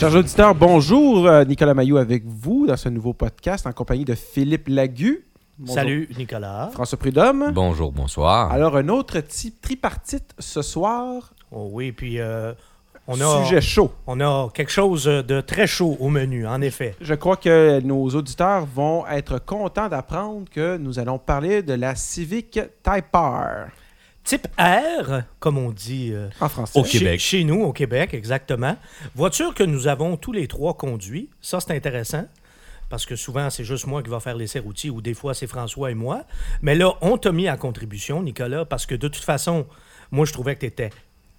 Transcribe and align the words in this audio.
Chers 0.00 0.14
auditeurs, 0.14 0.54
bonjour. 0.54 1.26
Euh, 1.26 1.44
Nicolas 1.44 1.74
Maillot 1.74 1.98
avec 1.98 2.24
vous 2.24 2.66
dans 2.66 2.78
ce 2.78 2.88
nouveau 2.88 3.12
podcast 3.12 3.66
en 3.66 3.72
compagnie 3.72 4.06
de 4.06 4.14
Philippe 4.14 4.68
Lagu. 4.68 5.26
Bonjour. 5.58 5.74
Salut 5.74 6.08
Nicolas. 6.16 6.70
François 6.72 6.96
Prudhomme. 6.96 7.50
Bonjour, 7.52 7.92
bonsoir. 7.92 8.50
Alors, 8.50 8.78
un 8.78 8.88
autre 8.88 9.20
type 9.20 9.60
tripartite 9.60 10.34
ce 10.38 10.62
soir. 10.62 11.34
Oh 11.52 11.68
oui, 11.70 11.92
puis 11.92 12.18
euh, 12.18 12.54
on, 13.06 13.20
a, 13.20 13.44
Sujet 13.44 13.60
chaud. 13.60 13.92
on 14.06 14.20
a 14.20 14.48
quelque 14.54 14.72
chose 14.72 15.04
de 15.04 15.42
très 15.42 15.66
chaud 15.66 15.98
au 16.00 16.08
menu, 16.08 16.46
en 16.46 16.62
effet. 16.62 16.96
Je 17.02 17.12
crois 17.12 17.36
que 17.36 17.80
nos 17.80 18.08
auditeurs 18.08 18.64
vont 18.64 19.06
être 19.06 19.38
contents 19.38 19.90
d'apprendre 19.90 20.48
que 20.50 20.78
nous 20.78 20.98
allons 20.98 21.18
parler 21.18 21.62
de 21.62 21.74
la 21.74 21.94
Civic 21.94 22.52
Type 22.82 23.12
R 23.12 23.68
Type 24.30 24.46
R, 24.56 25.22
comme 25.40 25.58
on 25.58 25.72
dit 25.72 26.12
euh, 26.12 26.28
en 26.40 26.48
français. 26.48 26.78
Au 26.78 26.84
chez, 26.84 26.98
Québec. 26.98 27.18
chez 27.18 27.42
nous, 27.42 27.64
au 27.64 27.72
Québec, 27.72 28.14
exactement. 28.14 28.76
Voiture 29.16 29.54
que 29.54 29.64
nous 29.64 29.88
avons 29.88 30.16
tous 30.16 30.30
les 30.30 30.46
trois 30.46 30.74
conduit. 30.74 31.28
Ça, 31.40 31.58
c'est 31.58 31.74
intéressant. 31.74 32.26
Parce 32.90 33.06
que 33.06 33.16
souvent, 33.16 33.50
c'est 33.50 33.64
juste 33.64 33.88
moi 33.88 34.04
qui 34.04 34.08
va 34.08 34.20
faire 34.20 34.36
l'essai 34.36 34.60
routier 34.60 34.88
ou 34.88 35.00
des 35.00 35.14
fois, 35.14 35.34
c'est 35.34 35.48
François 35.48 35.90
et 35.90 35.94
moi. 35.94 36.22
Mais 36.62 36.76
là, 36.76 36.92
on 37.00 37.18
t'a 37.18 37.32
mis 37.32 37.48
à 37.48 37.56
contribution, 37.56 38.22
Nicolas, 38.22 38.64
parce 38.64 38.86
que 38.86 38.94
de 38.94 39.08
toute 39.08 39.24
façon, 39.24 39.66
moi, 40.12 40.24
je 40.26 40.32
trouvais 40.32 40.54
que 40.54 40.60
tu 40.60 40.66
étais 40.66 40.90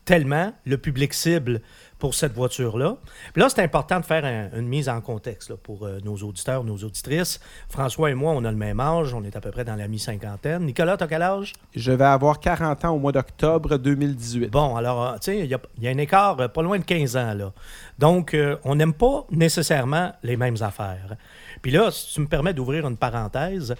tellement 0.05 0.53
le 0.65 0.77
public 0.77 1.13
cible 1.13 1.61
pour 1.99 2.15
cette 2.15 2.33
voiture-là. 2.33 2.97
Là, 3.35 3.47
c'est 3.49 3.61
important 3.61 3.99
de 3.99 4.05
faire 4.05 4.25
un- 4.25 4.49
une 4.59 4.67
mise 4.67 4.89
en 4.89 4.99
contexte 5.01 5.51
là, 5.51 5.55
pour 5.61 5.85
euh, 5.85 5.99
nos 6.03 6.15
auditeurs, 6.17 6.63
nos 6.63 6.77
auditrices. 6.77 7.39
François 7.70 8.09
et 8.09 8.15
moi, 8.15 8.31
on 8.35 8.43
a 8.43 8.49
le 8.49 8.57
même 8.57 8.79
âge. 8.79 9.13
On 9.13 9.23
est 9.23 9.35
à 9.35 9.41
peu 9.41 9.51
près 9.51 9.63
dans 9.63 9.76
la 9.76 9.87
mi-cinquantaine. 9.87 10.63
Nicolas, 10.65 10.98
t'as 10.98 11.05
quel 11.05 11.21
âge? 11.21 11.53
Je 11.76 11.91
vais 11.91 12.03
avoir 12.05 12.39
40 12.39 12.84
ans 12.85 12.95
au 12.95 12.99
mois 12.99 13.11
d'octobre 13.11 13.77
2018. 13.77 14.49
Bon, 14.49 14.76
alors, 14.76 15.03
euh, 15.05 15.13
tu 15.15 15.26
sais, 15.26 15.39
il 15.39 15.45
y, 15.45 15.53
a- 15.53 15.59
il 15.77 15.84
y 15.84 15.87
a 15.87 15.91
un 15.91 15.98
écart 15.99 16.39
euh, 16.39 16.48
pas 16.48 16.63
loin 16.63 16.79
de 16.79 16.83
15 16.83 17.15
ans, 17.15 17.35
là. 17.35 17.54
Donc, 17.99 18.33
euh, 18.33 18.57
on 18.63 18.73
n'aime 18.73 18.93
pas 18.93 19.27
nécessairement 19.29 20.11
les 20.23 20.37
mêmes 20.37 20.57
affaires. 20.61 21.15
Puis 21.61 21.70
là, 21.71 21.91
si 21.91 22.15
tu 22.15 22.21
me 22.21 22.27
permets 22.27 22.55
d'ouvrir 22.55 22.87
une 22.87 22.98
parenthèse, 22.98 23.76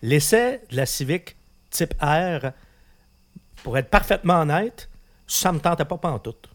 l'essai 0.00 0.60
de 0.70 0.76
la 0.76 0.86
Civic 0.86 1.36
type 1.70 1.94
R, 2.00 2.52
pour 3.64 3.76
être 3.78 3.88
parfaitement 3.90 4.42
honnête, 4.42 4.88
ça 5.26 5.52
me 5.52 5.58
tentait 5.58 5.84
pas 5.84 5.98
pantoute. 5.98 6.48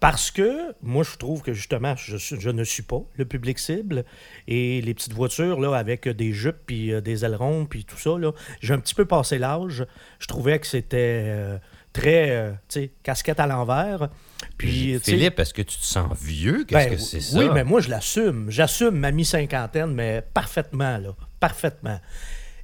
Parce 0.00 0.30
que 0.30 0.74
moi, 0.82 1.04
je 1.04 1.16
trouve 1.18 1.42
que 1.42 1.52
justement, 1.52 1.94
je, 1.94 2.50
ne 2.50 2.64
suis 2.64 2.82
pas 2.82 3.02
le 3.16 3.26
public 3.26 3.58
cible. 3.58 4.06
Et 4.48 4.80
les 4.80 4.94
petites 4.94 5.12
voitures, 5.12 5.60
là, 5.60 5.76
avec 5.76 6.08
des 6.08 6.32
jupes, 6.32 6.56
puis 6.64 6.90
euh, 6.90 7.02
des 7.02 7.26
ailerons, 7.26 7.66
puis 7.66 7.84
tout 7.84 7.98
ça, 7.98 8.16
là, 8.18 8.32
j'ai 8.60 8.72
un 8.72 8.78
petit 8.78 8.94
peu 8.94 9.04
passé 9.04 9.38
l'âge. 9.38 9.84
Je 10.18 10.26
trouvais 10.26 10.58
que 10.58 10.66
c'était 10.66 11.22
euh, 11.26 11.58
très, 11.92 12.30
euh, 12.30 12.52
tu 12.68 12.80
sais, 12.80 12.90
casquette 13.02 13.40
à 13.40 13.46
l'envers. 13.46 14.08
Puis, 14.56 14.98
Philippe, 15.00 15.38
est-ce 15.38 15.52
que 15.52 15.62
tu 15.62 15.76
te 15.76 15.84
sens 15.84 16.16
vieux? 16.18 16.64
Qu'est-ce 16.64 16.88
ben, 16.88 16.96
que 16.96 17.02
c'est 17.02 17.20
ça? 17.20 17.38
Oui, 17.38 17.50
mais 17.52 17.64
moi, 17.64 17.82
je 17.82 17.90
l'assume. 17.90 18.50
J'assume 18.50 18.96
ma 18.96 19.10
mi-cinquantaine, 19.10 19.92
mais 19.92 20.22
parfaitement, 20.32 20.96
là. 20.96 21.14
Parfaitement. 21.40 22.00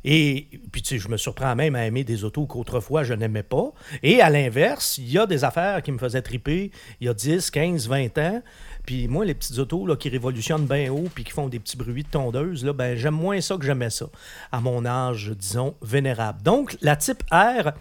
Et 0.09 0.47
puis, 0.71 0.83
tu 0.83 0.91
sais, 0.91 0.99
je 0.99 1.09
me 1.09 1.17
surprends 1.17 1.57
même 1.57 1.75
à 1.75 1.85
aimer 1.85 2.05
des 2.05 2.23
autos 2.23 2.47
qu'autrefois 2.47 3.03
je 3.03 3.13
n'aimais 3.13 3.43
pas. 3.43 3.73
Et 4.05 4.21
à 4.21 4.31
l'inverse, 4.31 4.99
il 4.99 5.11
y 5.11 5.19
a 5.19 5.27
des 5.27 5.43
affaires 5.43 5.83
qui 5.83 5.91
me 5.91 5.99
faisaient 5.99 6.23
triper 6.23 6.71
il 7.01 7.09
y 7.09 7.11
a 7.11 7.15
10, 7.15 7.51
15, 7.51 7.89
20 7.89 8.19
ans. 8.19 8.43
Puis 8.87 9.09
moi, 9.09 9.25
les 9.25 9.35
petites 9.35 9.59
autos 9.59 9.85
là, 9.85 9.97
qui 9.97 10.09
révolutionnent 10.09 10.67
bien 10.67 10.93
haut 10.93 11.09
puis 11.13 11.25
qui 11.25 11.33
font 11.33 11.49
des 11.49 11.59
petits 11.59 11.77
bruits 11.77 12.05
de 12.05 12.09
tondeuse, 12.09 12.65
là, 12.65 12.73
ben, 12.73 12.97
j'aime 12.97 13.15
moins 13.15 13.41
ça 13.41 13.57
que 13.57 13.65
j'aimais 13.65 13.91
ça, 13.91 14.07
à 14.53 14.61
mon 14.61 14.87
âge, 14.87 15.33
disons, 15.37 15.75
vénérable. 15.83 16.41
Donc, 16.43 16.77
la 16.83 16.95
type 16.95 17.25
R, 17.33 17.73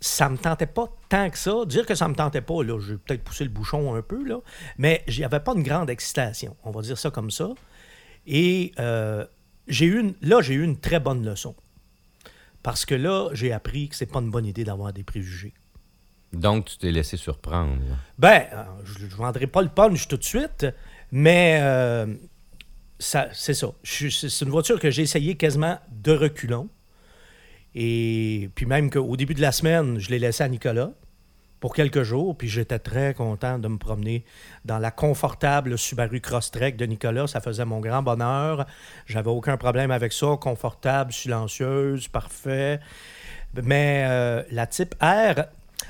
ça 0.00 0.28
me 0.28 0.36
tentait 0.36 0.66
pas 0.66 0.88
tant 1.08 1.30
que 1.30 1.38
ça. 1.38 1.64
Dire 1.66 1.86
que 1.86 1.94
ça 1.94 2.08
me 2.08 2.16
tentait 2.16 2.40
pas, 2.40 2.64
là, 2.64 2.80
j'ai 2.80 2.96
peut-être 2.96 3.22
poussé 3.22 3.44
le 3.44 3.50
bouchon 3.50 3.94
un 3.94 4.02
peu, 4.02 4.24
là, 4.24 4.40
mais 4.76 5.04
j'y 5.06 5.22
avais 5.22 5.38
pas 5.38 5.52
une 5.54 5.62
grande 5.62 5.88
excitation. 5.88 6.56
On 6.64 6.72
va 6.72 6.82
dire 6.82 6.98
ça 6.98 7.12
comme 7.12 7.30
ça. 7.30 7.50
Et 8.26 8.72
euh, 8.80 9.24
j'ai 9.68 9.86
eu 9.86 10.00
une, 10.00 10.14
là, 10.20 10.40
j'ai 10.42 10.54
eu 10.54 10.62
une 10.62 10.78
très 10.78 11.00
bonne 11.00 11.24
leçon. 11.24 11.54
Parce 12.62 12.86
que 12.86 12.94
là, 12.94 13.28
j'ai 13.32 13.52
appris 13.52 13.88
que 13.88 13.96
c'est 13.96 14.06
pas 14.06 14.20
une 14.20 14.30
bonne 14.30 14.46
idée 14.46 14.64
d'avoir 14.64 14.92
des 14.92 15.04
préjugés. 15.04 15.52
Donc, 16.32 16.66
tu 16.66 16.78
t'es 16.78 16.90
laissé 16.90 17.16
surprendre. 17.16 17.78
Ben, 18.18 18.44
euh, 18.52 18.64
je 18.84 19.04
ne 19.04 19.10
vendrai 19.10 19.46
pas 19.46 19.62
le 19.62 19.68
punch 19.68 20.08
tout 20.08 20.16
de 20.16 20.24
suite, 20.24 20.66
mais 21.12 21.58
euh, 21.62 22.06
ça, 22.98 23.28
c'est 23.32 23.54
ça. 23.54 23.68
C'est 23.82 24.40
une 24.40 24.50
voiture 24.50 24.80
que 24.80 24.90
j'ai 24.90 25.02
essayé 25.02 25.36
quasiment 25.36 25.78
de 25.92 26.12
reculons. 26.12 26.68
Et 27.74 28.50
puis 28.54 28.66
même 28.66 28.90
qu'au 28.90 29.16
début 29.16 29.34
de 29.34 29.40
la 29.40 29.52
semaine, 29.52 29.98
je 29.98 30.10
l'ai 30.10 30.18
laissé 30.18 30.42
à 30.44 30.48
Nicolas 30.48 30.92
pour 31.64 31.74
quelques 31.74 32.02
jours, 32.02 32.36
puis 32.36 32.46
j'étais 32.46 32.78
très 32.78 33.14
content 33.14 33.58
de 33.58 33.68
me 33.68 33.78
promener 33.78 34.22
dans 34.66 34.78
la 34.78 34.90
confortable 34.90 35.78
Subaru 35.78 36.20
Crosstrek 36.20 36.76
de 36.76 36.84
Nicolas. 36.84 37.26
Ça 37.26 37.40
faisait 37.40 37.64
mon 37.64 37.80
grand 37.80 38.02
bonheur. 38.02 38.66
J'avais 39.06 39.30
aucun 39.30 39.56
problème 39.56 39.90
avec 39.90 40.12
ça. 40.12 40.36
Confortable, 40.38 41.10
silencieuse, 41.10 42.06
parfait. 42.08 42.80
Mais 43.62 44.04
euh, 44.06 44.42
la 44.50 44.66
type 44.66 44.94
R, 45.00 45.44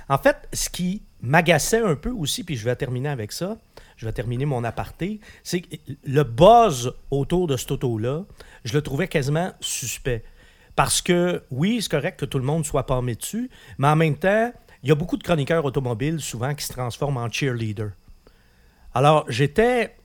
en 0.08 0.16
fait, 0.16 0.36
ce 0.52 0.70
qui 0.70 1.02
m'agaçait 1.20 1.82
un 1.82 1.96
peu 1.96 2.10
aussi, 2.10 2.44
puis 2.44 2.54
je 2.54 2.64
vais 2.64 2.76
terminer 2.76 3.08
avec 3.08 3.32
ça, 3.32 3.56
je 3.96 4.06
vais 4.06 4.12
terminer 4.12 4.46
mon 4.46 4.62
aparté, 4.62 5.18
c'est 5.42 5.62
que 5.62 5.76
le 6.04 6.22
buzz 6.22 6.94
autour 7.10 7.48
de 7.48 7.56
cette 7.56 7.72
auto-là, 7.72 8.22
je 8.64 8.74
le 8.74 8.80
trouvais 8.80 9.08
quasiment 9.08 9.50
suspect. 9.58 10.22
Parce 10.76 11.02
que, 11.02 11.42
oui, 11.50 11.82
c'est 11.82 11.90
correct 11.90 12.20
que 12.20 12.26
tout 12.26 12.38
le 12.38 12.44
monde 12.44 12.64
soit 12.64 12.86
palmé 12.86 13.16
dessus, 13.16 13.50
mais 13.78 13.88
en 13.88 13.96
même 13.96 14.16
temps, 14.16 14.52
il 14.84 14.88
y 14.88 14.92
a 14.92 14.94
beaucoup 14.94 15.16
de 15.16 15.22
chroniqueurs 15.24 15.64
automobiles 15.64 16.20
souvent 16.20 16.54
qui 16.54 16.64
se 16.64 16.72
transforment 16.72 17.16
en 17.16 17.30
cheerleader. 17.30 17.90
Alors, 18.94 19.24
j'étais. 19.28 19.96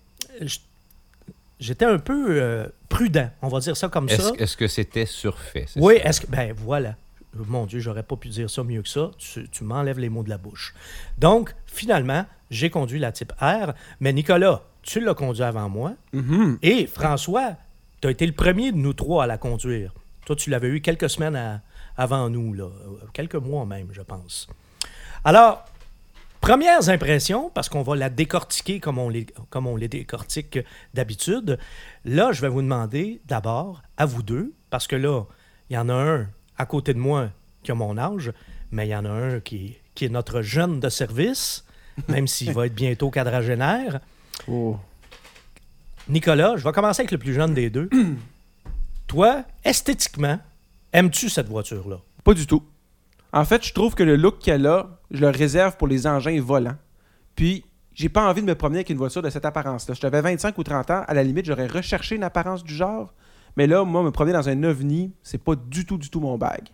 J'étais 1.59 1.85
un 1.85 1.99
peu 1.99 2.41
euh, 2.41 2.67
prudent, 2.87 3.29
on 3.41 3.49
va 3.49 3.59
dire 3.59 3.75
ça 3.75 3.89
comme 3.89 4.07
ça. 4.07 4.31
Est-ce 4.37 4.55
que 4.55 4.67
c'était 4.67 5.05
surfait? 5.05 5.65
c'est 5.67 5.81
Oui, 5.81 5.95
ça? 5.97 6.03
est-ce 6.09 6.21
que. 6.21 6.27
Ben 6.27 6.53
voilà. 6.55 6.95
Mon 7.35 7.65
Dieu, 7.65 7.79
j'aurais 7.79 8.01
pas 8.03 8.15
pu 8.15 8.29
dire 8.29 8.49
ça 8.49 8.63
mieux 8.63 8.81
que 8.81 8.87
ça. 8.89 9.11
Tu, 9.17 9.47
tu 9.49 9.63
m'enlèves 9.63 9.99
les 9.99 10.09
mots 10.09 10.23
de 10.23 10.29
la 10.29 10.37
bouche. 10.37 10.73
Donc, 11.17 11.53
finalement, 11.67 12.25
j'ai 12.49 12.69
conduit 12.69 12.97
la 12.99 13.11
type 13.11 13.33
R. 13.41 13.73
Mais 13.99 14.13
Nicolas, 14.13 14.63
tu 14.81 14.99
l'as 15.01 15.13
conduit 15.13 15.43
avant 15.43 15.69
moi. 15.69 15.93
Mhm. 16.13 16.57
Et 16.63 16.87
François, 16.87 17.55
tu 18.01 18.07
as 18.07 18.11
été 18.11 18.25
le 18.25 18.31
premier 18.33 18.71
de 18.71 18.77
nous 18.77 18.93
trois 18.93 19.25
à 19.25 19.27
la 19.27 19.37
conduire. 19.37 19.93
Toi, 20.25 20.35
tu 20.37 20.49
l'avais 20.49 20.69
eu 20.69 20.81
quelques 20.81 21.09
semaines 21.09 21.35
à- 21.35 21.61
avant 21.97 22.29
nous, 22.29 22.53
là. 22.53 22.69
Quelques 23.13 23.35
mois 23.35 23.65
même, 23.65 23.89
je 23.91 24.01
pense. 24.01 24.47
Alors, 25.23 25.65
premières 26.41 26.89
impressions, 26.89 27.49
parce 27.53 27.69
qu'on 27.69 27.83
va 27.83 27.95
la 27.95 28.09
décortiquer 28.09 28.79
comme 28.79 28.97
on 28.97 29.09
les, 29.09 29.25
comme 29.49 29.67
on 29.67 29.75
les 29.75 29.87
décortique 29.87 30.59
d'habitude. 30.93 31.59
Là, 32.05 32.31
je 32.31 32.41
vais 32.41 32.49
vous 32.49 32.61
demander 32.61 33.21
d'abord, 33.25 33.81
à 33.97 34.05
vous 34.05 34.23
deux, 34.23 34.53
parce 34.69 34.87
que 34.87 34.95
là, 34.95 35.23
il 35.69 35.75
y 35.75 35.77
en 35.77 35.89
a 35.89 35.93
un 35.93 36.27
à 36.57 36.65
côté 36.65 36.93
de 36.93 36.99
moi 36.99 37.29
qui 37.63 37.71
a 37.71 37.75
mon 37.75 37.97
âge, 37.97 38.31
mais 38.71 38.87
il 38.87 38.91
y 38.91 38.95
en 38.95 39.05
a 39.05 39.09
un 39.09 39.39
qui, 39.39 39.77
qui 39.95 40.05
est 40.05 40.09
notre 40.09 40.41
jeune 40.41 40.79
de 40.79 40.89
service, 40.89 41.65
même 42.07 42.27
s'il 42.27 42.53
va 42.53 42.65
être 42.65 42.75
bientôt 42.75 43.09
quadragénaire. 43.09 43.99
Oh. 44.47 44.77
Nicolas, 46.07 46.55
je 46.57 46.63
vais 46.63 46.71
commencer 46.71 47.01
avec 47.01 47.11
le 47.11 47.17
plus 47.17 47.33
jeune 47.33 47.53
des 47.53 47.69
deux. 47.69 47.89
Toi, 49.07 49.43
esthétiquement, 49.63 50.39
aimes-tu 50.93 51.29
cette 51.29 51.47
voiture-là? 51.47 51.97
Pas 52.23 52.33
du 52.33 52.47
tout. 52.47 52.63
En 53.31 53.45
fait, 53.45 53.65
je 53.65 53.73
trouve 53.73 53.95
que 53.95 54.03
le 54.03 54.15
look 54.15 54.39
qu'elle 54.39 54.65
a, 54.65 54.98
je 55.11 55.21
le 55.21 55.29
réserve 55.29 55.77
pour 55.77 55.87
les 55.87 56.07
engins 56.07 56.39
volants. 56.41 56.77
Puis, 57.35 57.63
j'ai 57.93 58.09
pas 58.09 58.29
envie 58.29 58.41
de 58.41 58.47
me 58.47 58.55
promener 58.55 58.79
avec 58.79 58.89
une 58.89 58.97
voiture 58.97 59.21
de 59.21 59.29
cette 59.29 59.45
apparence-là. 59.45 59.93
Je 59.93 60.01
t'avais 60.01 60.21
25 60.21 60.57
ou 60.57 60.63
30 60.63 60.91
ans, 60.91 61.03
à 61.07 61.13
la 61.13 61.23
limite, 61.23 61.45
j'aurais 61.45 61.67
recherché 61.67 62.15
une 62.15 62.23
apparence 62.23 62.63
du 62.63 62.73
genre. 62.73 63.13
Mais 63.57 63.67
là, 63.67 63.83
moi, 63.83 64.03
me 64.03 64.11
promener 64.11 64.33
dans 64.33 64.47
un 64.47 64.63
ovni, 64.63 65.13
c'est 65.23 65.43
pas 65.43 65.55
du 65.55 65.85
tout, 65.85 65.97
du 65.97 66.09
tout 66.09 66.19
mon 66.19 66.37
bag. 66.37 66.69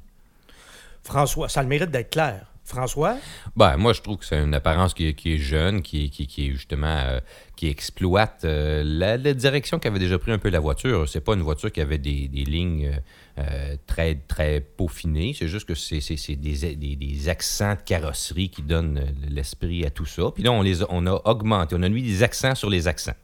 François, 1.04 1.50
ça 1.50 1.62
a 1.62 1.64
le 1.64 1.70
mérite 1.70 1.92
d'être 1.92 2.12
clair. 2.12 2.52
François, 2.66 3.18
Ben, 3.56 3.78
moi, 3.78 3.94
je 3.94 4.02
trouve 4.02 4.18
que 4.18 4.26
c'est 4.26 4.42
une 4.42 4.56
apparence 4.56 4.96
qui 4.96 5.08
est, 5.10 5.14
qui 5.14 5.34
est 5.36 5.38
jeune, 5.38 5.84
qui, 5.84 6.10
qui, 6.10 6.26
qui 6.26 6.48
est 6.48 6.52
justement 6.52 6.88
euh, 6.88 7.20
qui 7.56 7.68
exploite 7.68 8.42
euh, 8.44 8.82
la, 8.84 9.18
direction 9.18 9.78
qu'avait 9.78 10.00
déjà 10.00 10.18
pris 10.18 10.32
un 10.32 10.40
peu 10.40 10.50
la 10.50 10.60
voiture. 10.60 11.08
C'est 11.08 11.22
pas 11.22 11.36
une 11.36 11.44
voiture 11.44 11.72
qui 11.72 11.80
avait 11.80 12.00
des, 12.00 12.28
des 12.28 12.44
lignes 12.44 13.00
euh, 13.38 13.76
très 13.86 14.16
très 14.16 14.62
peaufinées. 14.62 15.36
C'est 15.38 15.48
juste 15.48 15.68
que 15.68 15.76
c'est 15.76 16.02
c'est- 16.02 16.36
des, 16.36 16.76
des, 16.76 16.96
des 16.96 17.30
accents 17.30 17.76
de 17.76 17.82
carrosserie 17.86 18.50
qui 18.50 18.64
donnent 18.64 19.14
l'esprit 19.30 19.86
à 19.86 19.92
tout 19.92 20.08
ça. 20.08 20.32
Puis 20.34 20.42
là, 20.44 20.52
on 20.52 20.64
les 20.64 20.84
on 20.90 21.06
a 21.06 21.22
augmenté, 21.26 21.76
on 21.78 21.84
a 21.84 21.90
mis 21.90 22.02
des 22.02 22.24
accents 22.24 22.56
sur 22.56 22.72
les 22.72 22.88
accents. 22.88 23.16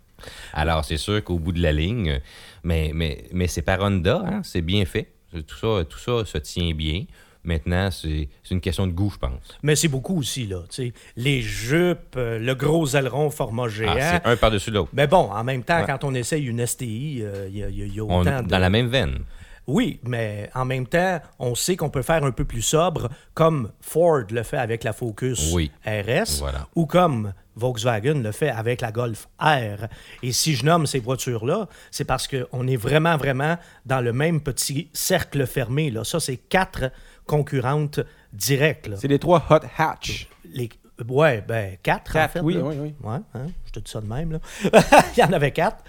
Alors, 0.53 0.85
c'est 0.85 0.97
sûr 0.97 1.23
qu'au 1.23 1.39
bout 1.39 1.51
de 1.51 1.63
la 1.63 1.71
ligne, 1.71 2.21
mais, 2.63 2.91
mais, 2.93 3.25
mais 3.33 3.47
c'est 3.47 3.63
par 3.63 3.79
Honda, 3.81 4.23
hein, 4.23 4.41
c'est 4.43 4.61
bien 4.61 4.85
fait. 4.85 5.11
Tout 5.47 5.55
ça, 5.57 5.83
tout 5.85 5.97
ça 5.97 6.25
se 6.25 6.37
tient 6.37 6.73
bien. 6.75 7.05
Maintenant, 7.43 7.89
c'est 7.91 8.29
une 8.51 8.61
question 8.61 8.85
de 8.85 8.91
goût, 8.91 9.09
je 9.11 9.17
pense. 9.17 9.57
mais 9.63 9.75
c'est 9.75 9.87
beaucoup 9.87 10.19
aussi, 10.19 10.45
là. 10.45 10.59
tu 10.69 10.75
sais. 10.87 10.93
Les 11.15 11.41
jupes, 11.41 12.15
euh, 12.15 12.37
le 12.37 12.53
gros 12.53 12.95
aileron 12.95 13.29
format 13.31 13.67
géant. 13.67 13.95
Ah, 13.99 14.19
c'est 14.23 14.29
un 14.29 14.37
par-dessus 14.37 14.69
l'autre. 14.69 14.91
mais 14.93 15.07
bon, 15.07 15.31
en 15.31 15.43
même 15.43 15.63
temps, 15.63 15.79
Ouais. 15.79 15.85
quand 15.87 16.03
on 16.03 16.13
essaye 16.13 16.45
une 16.45 16.59
STI, 16.65 17.19
euh, 17.23 17.47
il 17.49 17.57
y, 17.57 17.63
a- 17.63 17.69
il 17.69 17.95
y 17.95 17.99
a- 17.99 18.03
On- 18.03 18.21
autant 18.21 18.43
de... 18.43 18.47
Dans 18.47 18.59
la 18.59 18.69
même 18.69 18.87
veine. 18.89 19.19
Oui, 19.67 19.99
mais 20.03 20.49
en 20.55 20.65
même 20.65 20.85
temps, 20.87 21.19
on 21.39 21.55
sait 21.55 21.75
qu'on 21.75 21.89
peut 21.89 22.01
faire 22.01 22.23
un 22.23 22.31
peu 22.31 22.45
plus 22.45 22.61
sobre, 22.63 23.09
comme 23.33 23.71
Ford 23.79 24.23
le 24.31 24.43
fait 24.43 24.57
avec 24.57 24.83
la 24.83 24.91
Focus 24.93 25.51
Oui. 25.53 25.71
RS, 25.85 26.39
Voilà. 26.39 26.67
ou 26.75 26.85
comme 26.87 27.33
Volkswagen 27.55 28.21
le 28.23 28.31
fait 28.31 28.49
avec 28.49 28.81
la 28.81 28.91
Golf 28.91 29.27
R. 29.39 29.87
Et 30.23 30.31
si 30.31 30.55
je 30.55 30.65
nomme 30.65 30.87
ces 30.87 30.99
voitures-là, 30.99 31.67
c'est 31.91 32.05
parce 32.05 32.27
qu'on 32.27 32.67
est 32.67 32.75
vraiment, 32.75 33.17
vraiment 33.17 33.57
dans 33.85 34.01
le 34.01 34.13
même 34.13 34.41
petit 34.41 34.89
cercle 34.93 35.45
fermé. 35.45 35.91
Là. 35.91 36.03
Ça, 36.03 36.19
c'est 36.19 36.37
quatre 36.37 36.91
concurrentes 37.31 38.01
directes. 38.33 38.89
C'est 38.97 39.07
les 39.07 39.17
trois 39.19 39.41
hot 39.49 39.65
hatch. 39.77 40.27
Les... 40.53 40.69
Ouais, 41.07 41.41
ben 41.47 41.77
quatre, 41.81 42.11
en 42.11 42.13
Quatre, 42.13 42.31
fait. 42.33 42.39
oui, 42.41 42.55
là. 42.55 42.61
oui, 42.63 42.75
oui. 42.77 42.93
Ouais, 43.01 43.17
hein, 43.33 43.47
je 43.65 43.71
te 43.71 43.79
dis 43.79 43.89
ça 43.89 44.01
de 44.01 44.05
même. 44.05 44.33
Là. 44.33 44.39
Il 45.15 45.19
y 45.19 45.23
en 45.23 45.31
avait 45.31 45.51
quatre. 45.51 45.81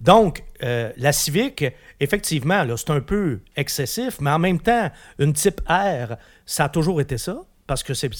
Donc, 0.00 0.44
euh, 0.62 0.92
la 0.96 1.12
Civic, 1.12 1.64
effectivement, 1.98 2.64
c'est 2.76 2.90
un 2.90 3.00
peu 3.00 3.40
excessif, 3.56 4.20
mais 4.20 4.30
en 4.30 4.38
même 4.38 4.60
temps, 4.60 4.88
une 5.18 5.32
type 5.32 5.60
R, 5.68 6.14
ça 6.46 6.64
a 6.64 6.68
toujours 6.68 7.00
été 7.00 7.18
ça, 7.18 7.42
parce 7.68 7.84
que 7.84 7.94
c'est 7.94 8.10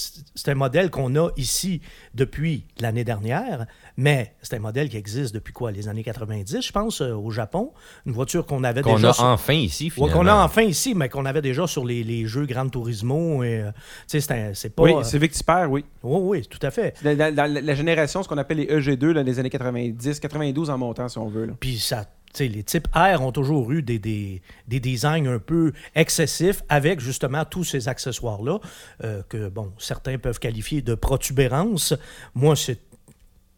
un 0.49 0.55
modèle 0.55 0.91
qu'on 0.91 1.17
a 1.17 1.31
ici 1.37 1.81
depuis 2.15 2.65
l'année 2.79 3.03
dernière, 3.03 3.67
mais 3.97 4.35
c'est 4.43 4.55
un 4.55 4.61
modèle 4.61 4.89
qui 4.89 4.97
existe 4.97 5.35
depuis 5.35 5.53
quoi, 5.53 5.73
les 5.73 5.89
années 5.89 6.05
90, 6.05 6.61
je 6.65 6.71
pense, 6.73 7.01
euh, 7.01 7.15
au 7.15 7.31
Japon. 7.31 7.73
Une 8.07 8.13
voiture 8.13 8.47
qu'on 8.47 8.63
avait 8.63 8.83
Qu'on 8.83 8.95
déjà... 8.95 9.11
a 9.11 9.13
sur- 9.15 9.25
enfin 9.25 9.55
ici, 9.55 9.87
Ouais, 9.87 9.91
finalement. 9.91 10.13
qu'on 10.21 10.27
a 10.29 10.35
enfin 10.45 10.63
ici, 10.63 10.95
mais 10.95 11.09
qu'on 11.09 11.25
avait 11.25 11.43
déjà 11.43 11.67
sur 11.67 11.85
les, 11.85 12.05
les 12.05 12.27
jeux 12.27 12.47
Gran 12.47 12.69
Turismo. 12.69 13.43
Et, 13.43 13.63
euh, 13.63 13.71
tu 14.09 14.21
sais, 14.21 14.53
c'est 14.55 14.71
pas... 14.71 14.83
Oui, 14.85 14.93
euh, 14.95 15.03
c'est 15.03 15.19
Victipère, 15.19 15.69
oui. 15.71 15.85
oui, 16.05 16.21
oui, 16.23 16.47
tout 16.47 16.65
à 16.65 16.71
fait. 16.71 16.95
Dans, 17.03 17.17
dans- 17.17 17.35
dans 17.35 17.65
la 17.67 17.75
génération, 17.75 18.23
ce 18.23 18.29
qu'on 18.29 18.39
appelle 18.39 18.59
les 18.59 18.67
EG2, 18.67 19.07
là, 19.13 19.25
des 19.25 19.39
années 19.41 19.51
90, 19.51 20.21
92 20.21 20.71
en 20.71 20.79
montant, 20.79 21.09
si 21.09 21.19
on 21.19 21.27
veut. 21.29 21.51
Puis 21.59 21.79
ça, 21.79 22.05
les 22.39 22.63
types 22.63 22.89
R 22.95 23.21
ont 23.23 23.33
toujours 23.33 23.71
eu 23.73 23.83
des, 23.83 23.99
des, 23.99 24.43
des 24.67 24.81
designs 24.81 25.27
un 25.27 25.39
peu 25.39 25.73
excessifs 25.95 26.63
avec 26.69 27.01
justement 27.01 27.45
tous 27.45 27.65
ces 27.65 27.89
accessoires-là 27.89 28.59
euh, 29.05 29.23
que, 29.29 29.49
bon, 29.49 29.73
certains 29.79 30.19
peuvent 30.19 30.39
qualifier 30.39 30.83
de 30.83 30.95
protubérance. 30.95 31.95
Moi, 32.35 32.55
c'est 32.57 32.81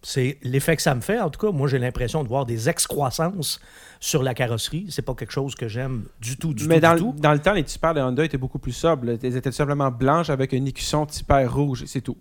c'est 0.02 0.38
l'effet 0.42 0.76
que 0.76 0.80
ça 0.82 0.94
me 0.94 1.02
fait. 1.02 1.20
En 1.20 1.28
tout 1.28 1.38
cas, 1.46 1.52
moi, 1.52 1.68
j'ai 1.68 1.78
l'impression 1.78 2.22
de 2.22 2.28
voir 2.28 2.46
des 2.46 2.70
excroissances 2.70 3.60
sur 4.00 4.22
la 4.22 4.32
carrosserie. 4.32 4.86
C'est 4.88 5.02
pas 5.02 5.14
quelque 5.14 5.30
chose 5.32 5.54
que 5.54 5.68
j'aime 5.68 6.04
du 6.22 6.38
tout, 6.38 6.54
du 6.54 6.66
Mais 6.68 6.76
tout, 6.76 6.80
dans, 6.80 6.94
du 6.94 6.94
le- 6.94 7.00
tout. 7.00 7.14
dans 7.20 7.32
le 7.34 7.38
temps, 7.38 7.52
les 7.52 7.64
Tipers 7.64 7.92
de 7.92 8.00
Honda 8.00 8.24
étaient 8.24 8.38
beaucoup 8.38 8.58
plus 8.58 8.72
sobres. 8.72 9.10
Elles 9.22 9.36
étaient 9.36 9.52
simplement 9.52 9.90
blanches 9.90 10.30
avec 10.30 10.54
un 10.54 10.64
écusson 10.64 11.04
Tipper 11.04 11.44
rouge, 11.46 11.84
c'est 11.86 12.00
tout. 12.00 12.16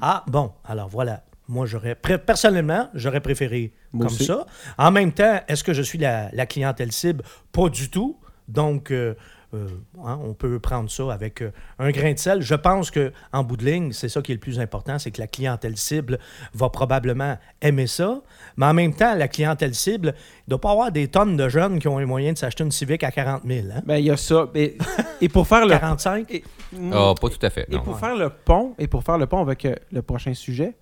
Ah, 0.00 0.22
bon, 0.28 0.52
alors 0.64 0.88
voilà. 0.88 1.24
Moi, 1.48 1.66
j'aurais, 1.66 1.94
pré- 1.94 2.18
personnellement, 2.18 2.88
j'aurais 2.94 3.20
préféré 3.20 3.72
Moi 3.92 4.06
comme 4.06 4.14
aussi. 4.14 4.24
ça. 4.24 4.46
En 4.78 4.90
même 4.90 5.12
temps, 5.12 5.40
est-ce 5.48 5.62
que 5.64 5.72
je 5.74 5.82
suis 5.82 5.98
la, 5.98 6.30
la 6.32 6.46
clientèle 6.46 6.90
cible? 6.92 7.22
Pas 7.52 7.68
du 7.68 7.90
tout. 7.90 8.16
Donc, 8.48 8.90
euh, 8.90 9.14
euh, 9.54 9.68
hein, 10.04 10.18
on 10.24 10.32
peut 10.34 10.58
prendre 10.58 10.90
ça 10.90 11.12
avec 11.12 11.40
euh, 11.42 11.50
un 11.78 11.90
grain 11.90 12.12
de 12.12 12.18
sel. 12.18 12.40
Je 12.42 12.54
pense 12.54 12.90
que 12.90 13.12
en 13.32 13.44
bout 13.44 13.56
de 13.56 13.64
ligne, 13.64 13.92
c'est 13.92 14.08
ça 14.08 14.20
qui 14.20 14.32
est 14.32 14.34
le 14.34 14.40
plus 14.40 14.58
important, 14.58 14.98
c'est 14.98 15.10
que 15.10 15.20
la 15.20 15.26
clientèle 15.28 15.76
cible 15.76 16.18
va 16.54 16.68
probablement 16.70 17.38
aimer 17.62 17.86
ça. 17.86 18.20
Mais 18.56 18.66
en 18.66 18.74
même 18.74 18.94
temps, 18.94 19.14
la 19.14 19.28
clientèle 19.28 19.74
cible, 19.74 20.14
il 20.16 20.42
ne 20.48 20.50
doit 20.50 20.60
pas 20.60 20.72
avoir 20.72 20.90
des 20.92 21.08
tonnes 21.08 21.36
de 21.36 21.48
jeunes 21.48 21.78
qui 21.78 21.88
ont 21.88 21.98
les 21.98 22.04
moyens 22.06 22.34
de 22.34 22.38
s'acheter 22.38 22.64
une 22.64 22.72
Civic 22.72 23.02
à 23.04 23.10
40 23.10 23.42
000. 23.46 23.66
Hein? 23.74 23.82
Ben, 23.86 23.96
il 23.98 24.06
y 24.06 24.10
a 24.10 24.16
ça. 24.16 24.48
Et 25.20 25.28
pour 25.28 25.46
faire 25.46 25.64
le... 25.66 25.70
45? 25.78 26.30
Et, 26.32 26.42
Ah, 26.92 27.12
pas 27.20 27.28
tout 27.28 27.38
à 27.46 27.50
fait. 27.50 27.66
et 27.70 27.74
non. 27.76 27.82
pour 27.82 27.98
faire 27.98 28.16
le 28.16 28.30
pont, 28.30 28.74
et 28.78 28.86
pour 28.88 29.04
faire 29.04 29.18
le 29.18 29.26
pont 29.26 29.40
avec 29.40 29.64
euh, 29.66 29.74
le 29.92 30.02
prochain 30.02 30.34
sujet, 30.34 30.74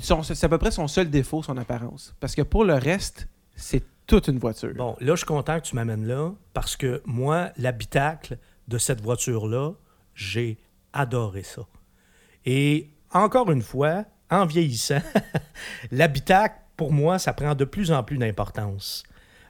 c'est 0.00 0.44
à 0.44 0.48
peu 0.48 0.58
près 0.58 0.70
son 0.70 0.88
seul 0.88 1.10
défaut, 1.10 1.42
son 1.42 1.56
apparence. 1.56 2.14
Parce 2.20 2.34
que 2.34 2.42
pour 2.42 2.64
le 2.64 2.74
reste, 2.74 3.28
c'est 3.54 3.82
toute 4.06 4.28
une 4.28 4.38
voiture. 4.38 4.74
Bon, 4.74 4.96
là, 5.00 5.12
je 5.14 5.18
suis 5.18 5.26
content 5.26 5.60
que 5.60 5.66
tu 5.66 5.74
m'amènes 5.74 6.06
là 6.06 6.32
parce 6.54 6.76
que 6.76 7.02
moi, 7.04 7.50
l'habitacle 7.56 8.38
de 8.68 8.78
cette 8.78 9.00
voiture-là, 9.00 9.72
j'ai 10.14 10.58
adoré 10.92 11.42
ça. 11.42 11.62
Et 12.44 12.90
encore 13.12 13.50
une 13.50 13.62
fois, 13.62 14.04
en 14.30 14.46
vieillissant, 14.46 15.02
l'habitacle, 15.90 16.56
pour 16.76 16.92
moi, 16.92 17.18
ça 17.18 17.32
prend 17.32 17.54
de 17.54 17.64
plus 17.64 17.92
en 17.92 18.02
plus 18.02 18.18
d'importance. 18.18 19.04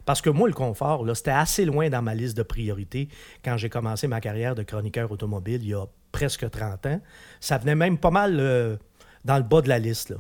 Parce 0.05 0.21
que 0.21 0.31
moi, 0.31 0.49
le 0.49 0.55
confort, 0.55 1.05
c'était 1.17 1.31
assez 1.31 1.65
loin 1.65 1.89
dans 1.89 2.03
ma 2.03 2.15
liste 2.15 2.37
de 2.37 2.43
priorités 2.43 3.09
quand 3.45 3.57
j'ai 3.57 3.69
commencé 3.69 4.09
ma 4.09 4.21
carrière 4.21 4.55
de 4.55 4.65
chroniqueur 4.65 5.11
automobile 5.13 5.61
il 5.63 5.69
y 5.69 5.75
a 5.75 5.87
presque 6.11 6.51
30 6.51 6.87
ans. 6.87 7.01
Ça 7.41 7.59
venait 7.59 7.77
même 7.77 7.99
pas 7.99 8.11
mal 8.11 8.39
euh, 8.41 8.77
dans 9.25 9.37
le 9.37 9.45
bas 9.45 9.63
de 9.63 9.69
la 9.69 9.79
liste. 9.79 10.11
Là. 10.11 10.17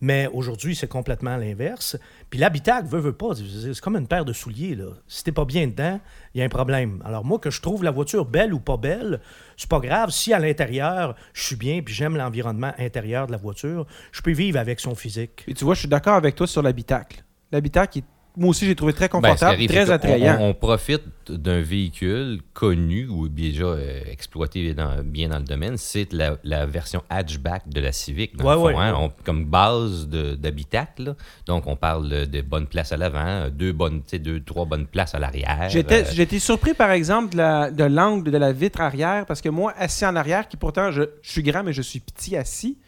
Mais 0.00 0.28
aujourd'hui, 0.32 0.74
c'est 0.74 0.88
complètement 0.88 1.36
l'inverse. 1.36 1.96
Puis 2.30 2.38
l'habitacle, 2.38 2.88
veut, 2.88 3.00
veut 3.00 3.12
pas, 3.12 3.34
c'est 3.34 3.78
comme 3.80 3.96
une 3.96 4.06
paire 4.06 4.24
de 4.24 4.32
souliers. 4.32 4.74
Là. 4.74 4.86
Si 5.06 5.22
t'es 5.24 5.32
pas 5.32 5.44
bien 5.44 5.66
dedans, 5.66 6.00
il 6.34 6.38
y 6.38 6.42
a 6.42 6.46
un 6.46 6.48
problème. 6.48 7.02
Alors 7.04 7.24
moi, 7.24 7.38
que 7.38 7.50
je 7.50 7.60
trouve 7.60 7.84
la 7.84 7.90
voiture 7.90 8.24
belle 8.24 8.54
ou 8.54 8.60
pas 8.60 8.76
belle, 8.78 9.20
c'est 9.56 9.68
pas 9.68 9.80
grave. 9.80 10.10
Si 10.10 10.32
à 10.32 10.38
l'intérieur, 10.38 11.14
je 11.34 11.42
suis 11.44 11.56
bien 11.56 11.82
puis 11.82 11.92
j'aime 11.94 12.16
l'environnement 12.16 12.72
intérieur 12.78 13.26
de 13.26 13.32
la 13.32 13.38
voiture, 13.38 13.86
je 14.12 14.22
peux 14.22 14.32
vivre 14.32 14.58
avec 14.58 14.80
son 14.80 14.94
physique. 14.94 15.44
Et 15.46 15.54
tu 15.54 15.64
vois, 15.64 15.74
je 15.74 15.80
suis 15.80 15.88
d'accord 15.88 16.14
avec 16.14 16.34
toi 16.34 16.46
sur 16.46 16.62
l'habitacle. 16.62 17.22
L'habitacle, 17.52 17.98
il- 17.98 18.04
moi 18.36 18.50
aussi, 18.50 18.66
j'ai 18.66 18.74
trouvé 18.74 18.92
très 18.92 19.06
Ben, 19.08 19.20
confortable, 19.20 19.66
très 19.66 19.90
attrayant. 19.90 20.38
On, 20.40 20.50
on 20.50 20.54
profite 20.54 21.02
d'un 21.28 21.60
véhicule 21.60 22.40
connu 22.54 23.06
ou 23.08 23.28
déjà 23.28 23.64
euh, 23.64 24.00
exploité 24.10 24.72
dans- 24.74 25.02
bien 25.04 25.28
dans 25.28 25.38
le 25.38 25.44
domaine. 25.44 25.76
C'est 25.76 26.12
la, 26.12 26.36
la 26.44 26.66
version 26.66 27.02
hatchback 27.10 27.68
de 27.68 27.80
la 27.80 27.92
Civic. 27.92 28.36
Dans 28.36 28.44
Ouais, 28.44 28.54
le 28.54 28.58
fond, 28.60 28.66
ouais, 28.78 28.84
hein. 28.84 28.92
ouais. 28.98 28.98
On- 29.18 29.24
comme 29.24 29.44
base 29.44 30.08
d'habitacle. 30.08 31.14
Donc, 31.46 31.66
on 31.66 31.76
parle 31.76 32.08
de, 32.28 32.40
bonnes 32.40 32.66
places 32.66 32.92
à 32.92 32.96
l'avant, 32.96 33.48
deux, 33.50 33.72
bonnes, 33.72 34.02
deux, 34.12 34.40
trois 34.42 34.64
bonnes 34.64 34.86
places 34.86 35.14
à 35.14 35.18
l'arrière. 35.18 35.68
J'étais 35.68 36.04
Euh, 36.04 36.38
surpris, 36.38 36.74
par 36.74 36.90
exemple, 36.90 37.32
de 37.32 37.36
la- 37.38 37.70
de 37.70 37.84
l'angle 37.84 38.30
de 38.30 38.38
la 38.38 38.52
vitre 38.52 38.80
arrière, 38.80 39.26
parce 39.26 39.40
que 39.40 39.48
moi, 39.48 39.72
assis 39.78 40.04
en 40.06 40.16
arrière, 40.16 40.48
qui 40.48 40.56
pourtant, 40.56 40.90
je, 40.90 41.02
je 41.22 41.30
suis 41.30 41.42
grand, 41.42 41.62
mais 41.62 41.72
je 41.72 41.82
suis 41.82 42.00
petit 42.00 42.36
assis, 42.36 42.78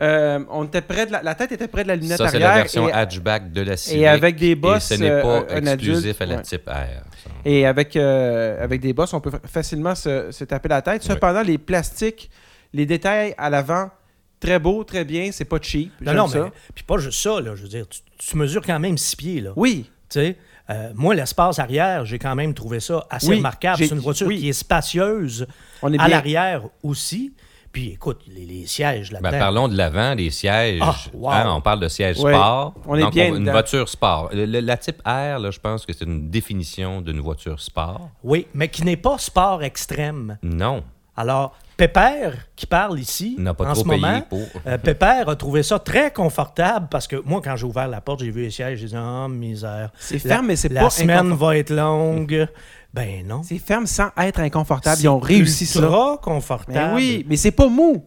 euh, 0.00 0.40
on 0.50 0.64
était 0.64 0.82
près 0.82 1.06
de 1.06 1.12
la, 1.12 1.22
la 1.22 1.34
tête 1.34 1.52
était 1.52 1.68
près 1.68 1.82
de 1.82 1.88
la 1.88 1.96
lunette 1.96 2.18
ça, 2.18 2.28
c'est 2.28 2.36
arrière. 2.36 2.50
la 2.50 2.56
version 2.56 2.88
et, 2.88 2.92
hatchback 2.92 3.50
de 3.52 3.62
la 3.62 3.76
Civic. 3.78 4.00
et 4.02 4.08
avec 4.08 4.36
des 4.36 4.48
Et 4.48 4.54
bosses, 4.54 4.84
ce 4.88 4.94
n'est 4.94 5.08
pas 5.22 5.40
euh, 5.40 5.44
un 5.50 5.66
exclusif 5.66 6.20
adulte, 6.20 6.20
à 6.22 6.26
la 6.26 6.36
ouais. 6.36 6.42
type 6.42 6.66
R. 6.68 6.70
ça. 6.72 7.30
et 7.46 7.66
avec, 7.66 7.96
euh, 7.96 8.62
avec 8.62 8.80
des 8.82 8.92
bosses, 8.92 9.14
on 9.14 9.20
peut 9.20 9.30
fa- 9.30 9.40
facilement 9.46 9.94
se, 9.94 10.30
se 10.32 10.44
taper 10.44 10.68
la 10.68 10.82
tête. 10.82 11.02
Cependant, 11.02 11.42
les 11.42 11.56
plastiques, 11.58 12.30
les 12.74 12.84
détails 12.84 13.34
à 13.38 13.48
l'avant, 13.48 13.90
très 14.38 14.58
beau, 14.58 14.84
très 14.84 15.04
bien, 15.06 15.30
c'est 15.32 15.46
pas 15.46 15.58
cheap. 15.62 15.92
Non, 16.02 16.12
non, 16.12 16.28
ça. 16.28 16.44
mais 16.44 16.50
puis 16.74 16.84
pas 16.84 16.98
juste 16.98 17.22
ça, 17.22 17.40
là, 17.40 17.54
je 17.54 17.62
veux 17.62 17.68
dire, 17.68 17.88
tu, 17.88 18.00
tu 18.18 18.36
mesures 18.36 18.62
quand 18.66 18.78
même 18.78 18.98
six 18.98 19.16
pieds, 19.16 19.40
là. 19.40 19.52
Oui, 19.56 19.90
Tu 20.10 20.20
sais, 20.20 20.36
euh, 20.68 20.90
moi, 20.94 21.14
l'espace 21.14 21.58
arrière, 21.58 22.04
j'ai 22.04 22.18
quand 22.18 22.34
même 22.34 22.52
trouvé 22.52 22.80
ça 22.80 23.06
assez 23.08 23.28
Oui, 23.28 23.36
remarquable. 23.36 23.78
C'est 23.78 23.94
une 23.94 24.00
voiture 24.00 24.26
oui. 24.26 24.40
qui 24.40 24.48
est 24.50 24.52
spacieuse 24.52 25.46
on 25.80 25.92
est 25.92 25.98
à 26.00 26.06
l'arrière 26.08 26.64
aussi. 26.82 27.32
Puis 27.76 27.90
écoute, 27.90 28.22
les, 28.26 28.46
les 28.46 28.66
sièges 28.66 29.12
là-dedans. 29.12 29.30
Ben, 29.32 29.38
parlons 29.38 29.68
de 29.68 29.76
l'avant, 29.76 30.14
les 30.14 30.30
sièges. 30.30 30.80
Ah, 30.82 30.94
wow. 31.12 31.28
Hein, 31.30 31.54
on 31.56 31.60
parle 31.60 31.80
de 31.80 31.88
sièges 31.88 32.18
Ouais, 32.20 32.32
sport. 32.32 32.72
on 32.86 32.94
est 32.96 33.02
Donc, 33.02 33.12
bien 33.12 33.34
Une 33.34 33.50
voiture 33.50 33.86
sport. 33.90 34.30
Le- 34.32 34.46
le- 34.46 34.60
la 34.60 34.78
type 34.78 35.02
R, 35.04 35.38
là, 35.38 35.50
je 35.50 35.60
pense 35.60 35.84
que 35.84 35.92
c'est 35.92 36.06
une 36.06 36.30
définition 36.30 37.02
d'une 37.02 37.20
voiture 37.20 37.60
sport. 37.60 38.08
Oui, 38.24 38.46
mais 38.54 38.68
qui 38.68 38.82
n'est 38.82 38.96
pas 38.96 39.18
sport 39.18 39.62
extrême. 39.62 40.38
Non. 40.42 40.84
Alors, 41.18 41.54
Pépère, 41.76 42.32
qui 42.56 42.64
parle 42.66 42.98
ici, 42.98 43.36
N'a 43.38 43.52
pas 43.52 43.64
en 43.68 43.72
trop 43.74 43.82
ce 43.82 43.88
payé 43.88 44.00
moment, 44.00 44.20
pour. 44.22 44.40
euh, 44.66 44.78
Pépère 44.78 45.28
a 45.28 45.36
trouvé 45.36 45.62
ça 45.62 45.78
très 45.78 46.10
confortable 46.10 46.86
parce 46.90 47.06
que 47.06 47.16
moi, 47.24 47.42
quand 47.44 47.54
j'ai 47.56 47.66
ouvert 47.66 47.86
la 47.88 48.00
porte, 48.00 48.20
j'ai 48.20 48.30
vu 48.30 48.42
les 48.44 48.50
sièges, 48.50 48.78
j'ai 48.78 48.86
dit, 48.86 48.96
oh, 48.96 49.28
misère. 49.28 49.90
C'est 49.98 50.24
La- 50.24 50.34
ferme, 50.36 50.46
mais 50.46 50.56
c'est 50.56 50.72
La 50.72 50.80
pas 50.82 50.90
semaine 50.90 51.18
inconfort- 51.32 51.36
va 51.48 51.56
être 51.58 51.70
longue. 51.74 52.48
Ben 52.94 53.26
non. 53.26 53.42
C'est 53.42 53.58
ferme 53.58 53.86
sans 53.86 54.08
être 54.16 54.40
inconfortable. 54.40 55.00
Ils 55.02 55.08
ont 55.08 55.18
réussi 55.18 55.66
ça. 55.66 55.80
ultra 55.80 56.18
confortable. 56.22 56.94
Mais 56.94 56.94
oui, 56.94 57.26
mais 57.28 57.36
c'est 57.36 57.50
pas 57.50 57.68
mou. 57.68 58.02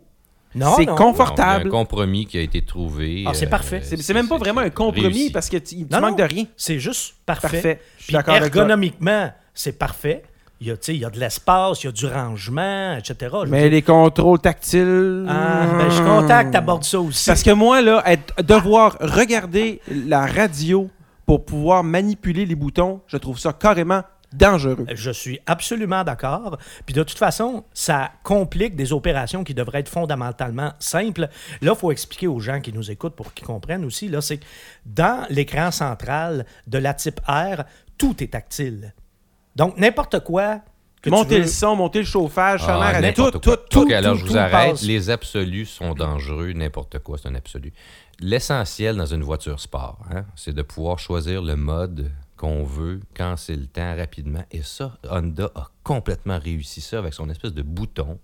non, 0.55 0.73
c'est 0.75 0.85
non. 0.87 0.95
confortable. 0.95 1.65
Non, 1.65 1.69
il 1.69 1.71
y 1.71 1.75
a 1.75 1.79
un 1.79 1.83
compromis 1.83 2.25
qui 2.25 2.37
a 2.39 2.41
été 2.41 2.63
trouvé. 2.65 3.23
Ah, 3.27 3.35
c'est 3.35 3.45
parfait. 3.45 3.81
C'est 3.83 3.97
c'est 4.01 4.15
même 4.15 4.27
pas 4.27 4.37
vraiment 4.37 4.61
un 4.61 4.71
compromis 4.71 5.05
réussi. 5.09 5.29
parce 5.31 5.47
que 5.47 5.57
tu, 5.57 5.75
tu 5.75 5.85
Non, 5.91 6.01
manques 6.01 6.17
non. 6.17 6.25
de 6.25 6.33
rien. 6.33 6.45
C'est 6.57 6.79
juste 6.79 7.17
parfait. 7.23 7.49
Parfait. 7.51 7.81
Je 7.99 8.03
suis 8.05 8.13
Puis 8.17 8.33
ergonomiquement, 8.35 9.29
c'est 9.53 9.77
parfait. 9.77 10.23
Il 10.61 10.67
y, 10.67 10.71
a, 10.71 10.75
il 10.89 10.97
y 10.97 11.05
a 11.05 11.09
de 11.09 11.19
l'espace, 11.19 11.83
il 11.83 11.87
y 11.87 11.89
a 11.89 11.91
du 11.93 12.05
rangement, 12.05 12.97
etc. 12.97 13.33
Mais 13.47 13.61
dire, 13.61 13.71
les 13.71 13.81
contrôles 13.81 14.39
tactiles? 14.39 15.25
ah, 15.29 15.65
ben, 15.77 15.89
je 15.89 16.51
tu 16.51 16.57
abordes 16.57 16.83
ça 16.83 16.99
aussi. 16.99 17.29
Parce 17.29 17.43
que 17.43 17.51
moi, 17.51 17.81
là, 17.81 18.03
être- 18.05 18.43
devoir 18.43 18.97
regarder 18.99 19.79
la 19.89 20.25
radio 20.25 20.89
pour 21.25 21.45
pouvoir 21.45 21.83
manipuler 21.83 22.45
les 22.45 22.55
boutons, 22.55 22.99
je 23.07 23.15
trouve 23.15 23.39
ça 23.39 23.53
carrément 23.53 24.01
dangereux. 24.33 24.85
Je 24.93 25.11
suis 25.11 25.39
absolument 25.45 26.03
d'accord. 26.03 26.57
Puis 26.85 26.93
de 26.93 27.03
toute 27.03 27.17
façon, 27.17 27.63
ça 27.73 28.11
complique 28.23 28.75
des 28.75 28.93
opérations 28.93 29.43
qui 29.43 29.53
devraient 29.53 29.79
être 29.79 29.89
fondamentalement 29.89 30.73
simples. 30.79 31.29
Là, 31.61 31.71
il 31.73 31.75
faut 31.75 31.91
expliquer 31.91 32.27
aux 32.27 32.39
gens 32.39 32.59
qui 32.59 32.73
nous 32.73 32.91
écoutent 32.91 33.15
pour 33.15 33.33
qu'ils 33.33 33.47
comprennent 33.47 33.85
aussi. 33.85 34.07
Là, 34.07 34.21
c'est 34.21 34.37
que 34.37 34.45
dans 34.85 35.25
l'écran 35.29 35.71
central 35.71 36.45
de 36.67 36.77
la 36.77 36.93
type 36.93 37.19
R, 37.27 37.63
tout 37.97 38.21
est 38.23 38.27
tactile. 38.33 38.93
Donc, 39.59 39.77
n'importe 39.77 40.21
quoi 40.21 40.61
que 41.01 41.09
monter 41.09 41.27
tu 41.27 41.35
veux... 41.35 41.41
le 41.41 41.47
son, 41.47 41.75
monter 41.75 41.99
le 41.99 42.05
chauffage, 42.05 42.65
faire 42.65 42.79
Ah, 42.81 43.01
l'air 43.01 43.09
à 43.09 43.13
tout, 43.13 43.29
tout, 43.31 43.57
tout. 43.69 43.81
OK, 43.81 43.91
alors 43.91 44.13
tout, 44.13 44.19
je 44.19 44.25
vous 44.25 44.37
arrête. 44.37 44.71
passe. 44.71 44.83
Les 44.83 45.09
absolus 45.09 45.65
sont 45.65 45.93
dangereux. 45.93 46.53
N'importe 46.53 46.99
quoi, 46.99 47.17
c'est 47.17 47.27
un 47.27 47.35
absolu. 47.35 47.73
L'essentiel 48.21 48.95
dans 48.95 49.05
une 49.05 49.21
voiture 49.21 49.59
sport, 49.59 49.99
hein, 50.13 50.23
c'est 50.37 50.53
de 50.53 50.61
pouvoir 50.61 50.97
choisir 50.97 51.41
le 51.41 51.57
mode 51.57 52.09
qu'on 52.37 52.63
veut 52.63 53.01
quand 53.13 53.35
c'est 53.35 53.57
le 53.57 53.67
temps 53.67 53.97
rapidement. 53.97 54.45
Et 54.51 54.61
ça, 54.63 54.97
Honda 55.09 55.51
a 55.55 55.67
complètement 55.83 56.39
réussi 56.39 56.79
ça 56.79 56.99
avec 56.99 57.13
son 57.13 57.29
espèce 57.29 57.53
de 57.53 57.61
bouton 57.61 58.17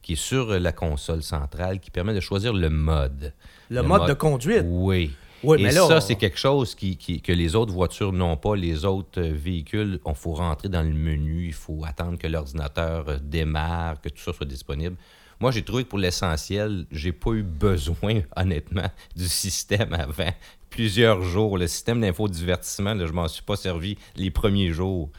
qui 0.00 0.14
est 0.14 0.16
sur 0.16 0.58
la 0.58 0.72
console 0.72 1.22
centrale 1.22 1.80
qui 1.80 1.90
permet 1.90 2.14
de 2.14 2.20
choisir 2.20 2.54
le 2.54 2.70
mode. 2.70 3.34
Le, 3.68 3.82
mode, 3.82 4.08
de 4.08 4.14
conduite. 4.14 4.64
Oui. 4.64 5.14
Oui, 5.44 5.58
Et 5.60 5.64
mais 5.64 5.72
là, 5.72 5.86
ça, 5.88 5.96
on- 5.96 6.00
c'est 6.00 6.16
quelque 6.16 6.38
chose 6.38 6.74
qui, 6.74 6.96
qui- 6.96 7.20
que 7.20 7.32
les 7.32 7.54
autres 7.56 7.72
voitures 7.72 8.12
n'ont 8.12 8.36
pas. 8.36 8.54
Les 8.56 8.84
autres 8.84 9.20
euh, 9.20 9.32
véhicules, 9.34 10.00
il 10.06 10.14
faut 10.14 10.34
rentrer 10.34 10.68
dans 10.68 10.82
le 10.82 10.92
menu, 10.94 11.46
il 11.46 11.52
faut 11.52 11.82
attendre 11.84 12.16
que 12.18 12.26
l'ordinateur 12.26 13.08
euh, 13.08 13.18
démarre, 13.22 14.00
que 14.00 14.08
tout 14.08 14.22
ça 14.22 14.32
soit 14.32 14.46
disponible. 14.46 14.96
Moi, 15.40 15.50
j'ai 15.50 15.62
trouvé 15.62 15.82
que 15.82 15.88
pour 15.88 15.98
l'essentiel, 15.98 16.86
j'ai 16.92 17.10
pas 17.12 17.32
eu 17.32 17.42
besoin, 17.42 18.20
honnêtement, 18.36 18.88
du 19.16 19.26
système 19.28 19.92
avant 19.94 20.30
plusieurs 20.70 21.22
jours. 21.22 21.58
Le 21.58 21.66
système 21.66 22.00
d'infodivertissement, 22.00 22.96
je 23.04 23.12
m'en 23.12 23.26
suis 23.28 23.42
pas 23.42 23.56
servi 23.56 23.98
les 24.16 24.30
premiers 24.30 24.70
jours. 24.70 25.10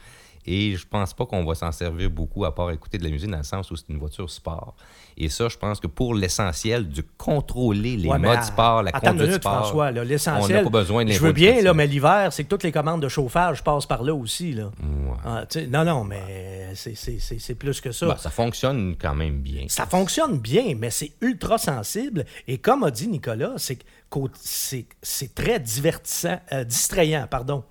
Et 0.46 0.76
je 0.76 0.86
pense 0.86 1.14
pas 1.14 1.24
qu'on 1.26 1.44
va 1.44 1.54
s'en 1.54 1.72
servir 1.72 2.10
beaucoup 2.10 2.44
à 2.44 2.54
part 2.54 2.70
écouter 2.70 2.98
de 2.98 3.04
la 3.04 3.10
musique 3.10 3.30
dans 3.30 3.38
le 3.38 3.44
sens 3.44 3.70
où 3.70 3.76
c'est 3.76 3.88
une 3.88 3.98
voiture 3.98 4.28
sport. 4.28 4.74
Et 5.16 5.28
ça, 5.28 5.48
je 5.48 5.56
pense 5.56 5.80
que 5.80 5.86
pour 5.86 6.14
l'essentiel, 6.14 6.88
de 6.88 7.02
contrôler 7.16 7.96
les 7.96 8.08
Ouais, 8.08 8.18
modes 8.18 8.36
à- 8.36 8.42
sport, 8.42 8.82
la 8.82 8.92
conduite 8.92 9.22
minute, 9.28 9.34
sport, 9.42 9.58
François, 9.60 9.90
là, 9.90 10.00
on 10.02 10.04
l'essentiel. 10.04 10.56
n'a 10.58 10.62
pas 10.64 10.78
besoin 10.80 11.04
de 11.04 11.12
Je 11.12 11.20
veux 11.20 11.32
bien, 11.32 11.62
là, 11.62 11.72
mais 11.72 11.86
l'hiver, 11.86 12.32
c'est 12.32 12.44
que 12.44 12.48
toutes 12.48 12.64
les 12.64 12.72
commandes 12.72 13.00
de 13.00 13.08
chauffage 13.08 13.62
passent 13.64 13.86
par 13.86 14.02
là 14.02 14.14
aussi. 14.14 14.52
Là. 14.52 14.64
Ouais. 14.82 15.16
Ah, 15.24 15.44
non, 15.68 15.84
non, 15.84 16.04
mais 16.04 16.70
c'est- 16.74 16.94
c'est 16.96 17.18
c'est- 17.20 17.38
c'est 17.38 17.54
plus 17.54 17.80
que 17.80 17.92
ça. 17.92 18.06
Ben, 18.06 18.16
ça 18.16 18.30
fonctionne 18.30 18.96
quand 19.00 19.14
même 19.14 19.38
bien. 19.40 19.64
Ça 19.68 19.86
fonctionne 19.86 20.38
bien, 20.38 20.74
mais 20.76 20.90
c'est 20.90 21.12
ultra 21.20 21.58
sensible. 21.58 22.24
Et 22.48 22.58
comme 22.58 22.82
a 22.84 22.90
dit 22.90 23.08
Nicolas, 23.08 23.52
c'est 23.56 23.78
c'est 25.02 25.34
très 25.34 25.58
divertissant, 25.58 26.38
euh, 26.52 26.64
distrayant, 26.64 27.26
pardon. 27.28 27.64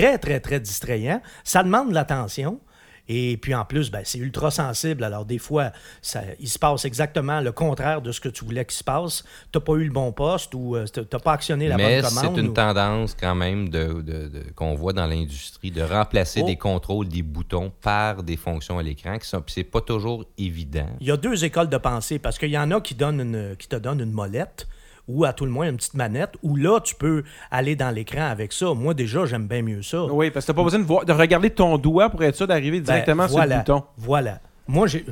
Très, 0.00 0.18
très, 0.18 0.40
très 0.40 0.60
distrayant. 0.60 1.20
Ça 1.44 1.62
demande 1.62 1.90
de 1.90 1.94
l'attention. 1.94 2.60
Et 3.08 3.36
puis 3.36 3.54
en 3.54 3.64
plus, 3.64 3.88
ben, 3.88 4.00
c'est 4.02 4.18
ultra 4.18 4.50
sensible. 4.50 5.04
Alors 5.04 5.24
des 5.24 5.38
fois, 5.38 5.70
ça, 6.02 6.22
il 6.40 6.48
se 6.48 6.58
passe 6.58 6.84
exactement 6.84 7.40
le 7.40 7.52
contraire 7.52 8.02
de 8.02 8.10
ce 8.10 8.20
que 8.20 8.28
tu 8.28 8.44
voulais 8.44 8.64
qu'il 8.64 8.76
se 8.76 8.82
passe. 8.82 9.22
Tu 9.52 9.58
n'as 9.58 9.64
pas 9.64 9.74
eu 9.74 9.84
le 9.84 9.92
bon 9.92 10.10
poste 10.10 10.52
ou 10.56 10.76
tu 10.92 11.00
n'as 11.00 11.18
pas 11.20 11.34
actionné 11.34 11.68
la 11.68 11.76
Mais 11.76 12.00
bonne 12.00 12.10
c'est 12.10 12.20
commande. 12.22 12.38
une 12.38 12.48
ou- 12.48 12.52
tendance 12.52 13.14
quand 13.14 13.36
même 13.36 13.68
de, 13.68 14.02
de- 14.02 14.26
de- 14.28 14.44
qu'on 14.56 14.74
voit 14.74 14.92
dans 14.92 15.06
l'industrie 15.06 15.70
de 15.70 15.82
remplacer 15.82 16.40
Oh. 16.42 16.46
des 16.46 16.56
contrôles, 16.56 17.06
des 17.06 17.22
boutons 17.22 17.70
par 17.80 18.24
des 18.24 18.36
fonctions 18.36 18.76
à 18.80 18.82
l'écran 18.82 19.16
qui 19.18 19.28
sont 19.28 19.40
c'est 19.46 19.62
pas 19.62 19.82
toujours 19.82 20.24
évident. 20.36 20.88
Il 21.00 21.06
y 21.06 21.12
a 21.12 21.16
deux 21.16 21.44
écoles 21.44 21.68
de 21.68 21.78
pensée 21.78 22.18
parce 22.18 22.38
qu'il 22.38 22.50
y 22.50 22.58
en 22.58 22.72
a 22.72 22.80
qui, 22.80 22.96
donnent 22.96 23.20
une, 23.20 23.54
qui 23.56 23.68
te 23.68 23.76
donnent 23.76 24.00
une 24.00 24.10
molette 24.10 24.66
ou 25.08 25.24
à 25.24 25.32
tout 25.32 25.44
le 25.44 25.50
moins 25.52 25.68
une 25.68 25.76
petite 25.76 25.94
manette 25.94 26.32
où 26.42 26.56
là, 26.56 26.80
tu 26.80 26.94
peux 26.94 27.22
aller 27.50 27.76
dans 27.76 27.90
l'écran 27.90 28.26
avec 28.26 28.52
ça. 28.52 28.74
Moi, 28.74 28.92
déjà, 28.94 29.24
j'aime 29.26 29.46
bien 29.46 29.62
mieux 29.62 29.82
ça. 29.82 30.04
Oui, 30.04 30.30
parce 30.30 30.44
que 30.46 30.52
t'as 30.52 30.56
pas 30.56 30.64
besoin 30.64 30.80
de, 30.80 30.84
voir- 30.84 31.04
de 31.04 31.12
regarder 31.12 31.50
ton 31.50 31.78
doigt 31.78 32.10
pour 32.10 32.22
être 32.24 32.34
sûr 32.36 32.46
d'arriver 32.46 32.80
Ben, 32.80 32.84
directement 32.86 33.26
voilà, 33.26 33.46
sur 33.46 33.74
le 33.74 33.76
bouton. 33.78 33.86
Voilà. 33.98 34.40
Moi, 34.66 34.86
j'ai- 34.88 35.04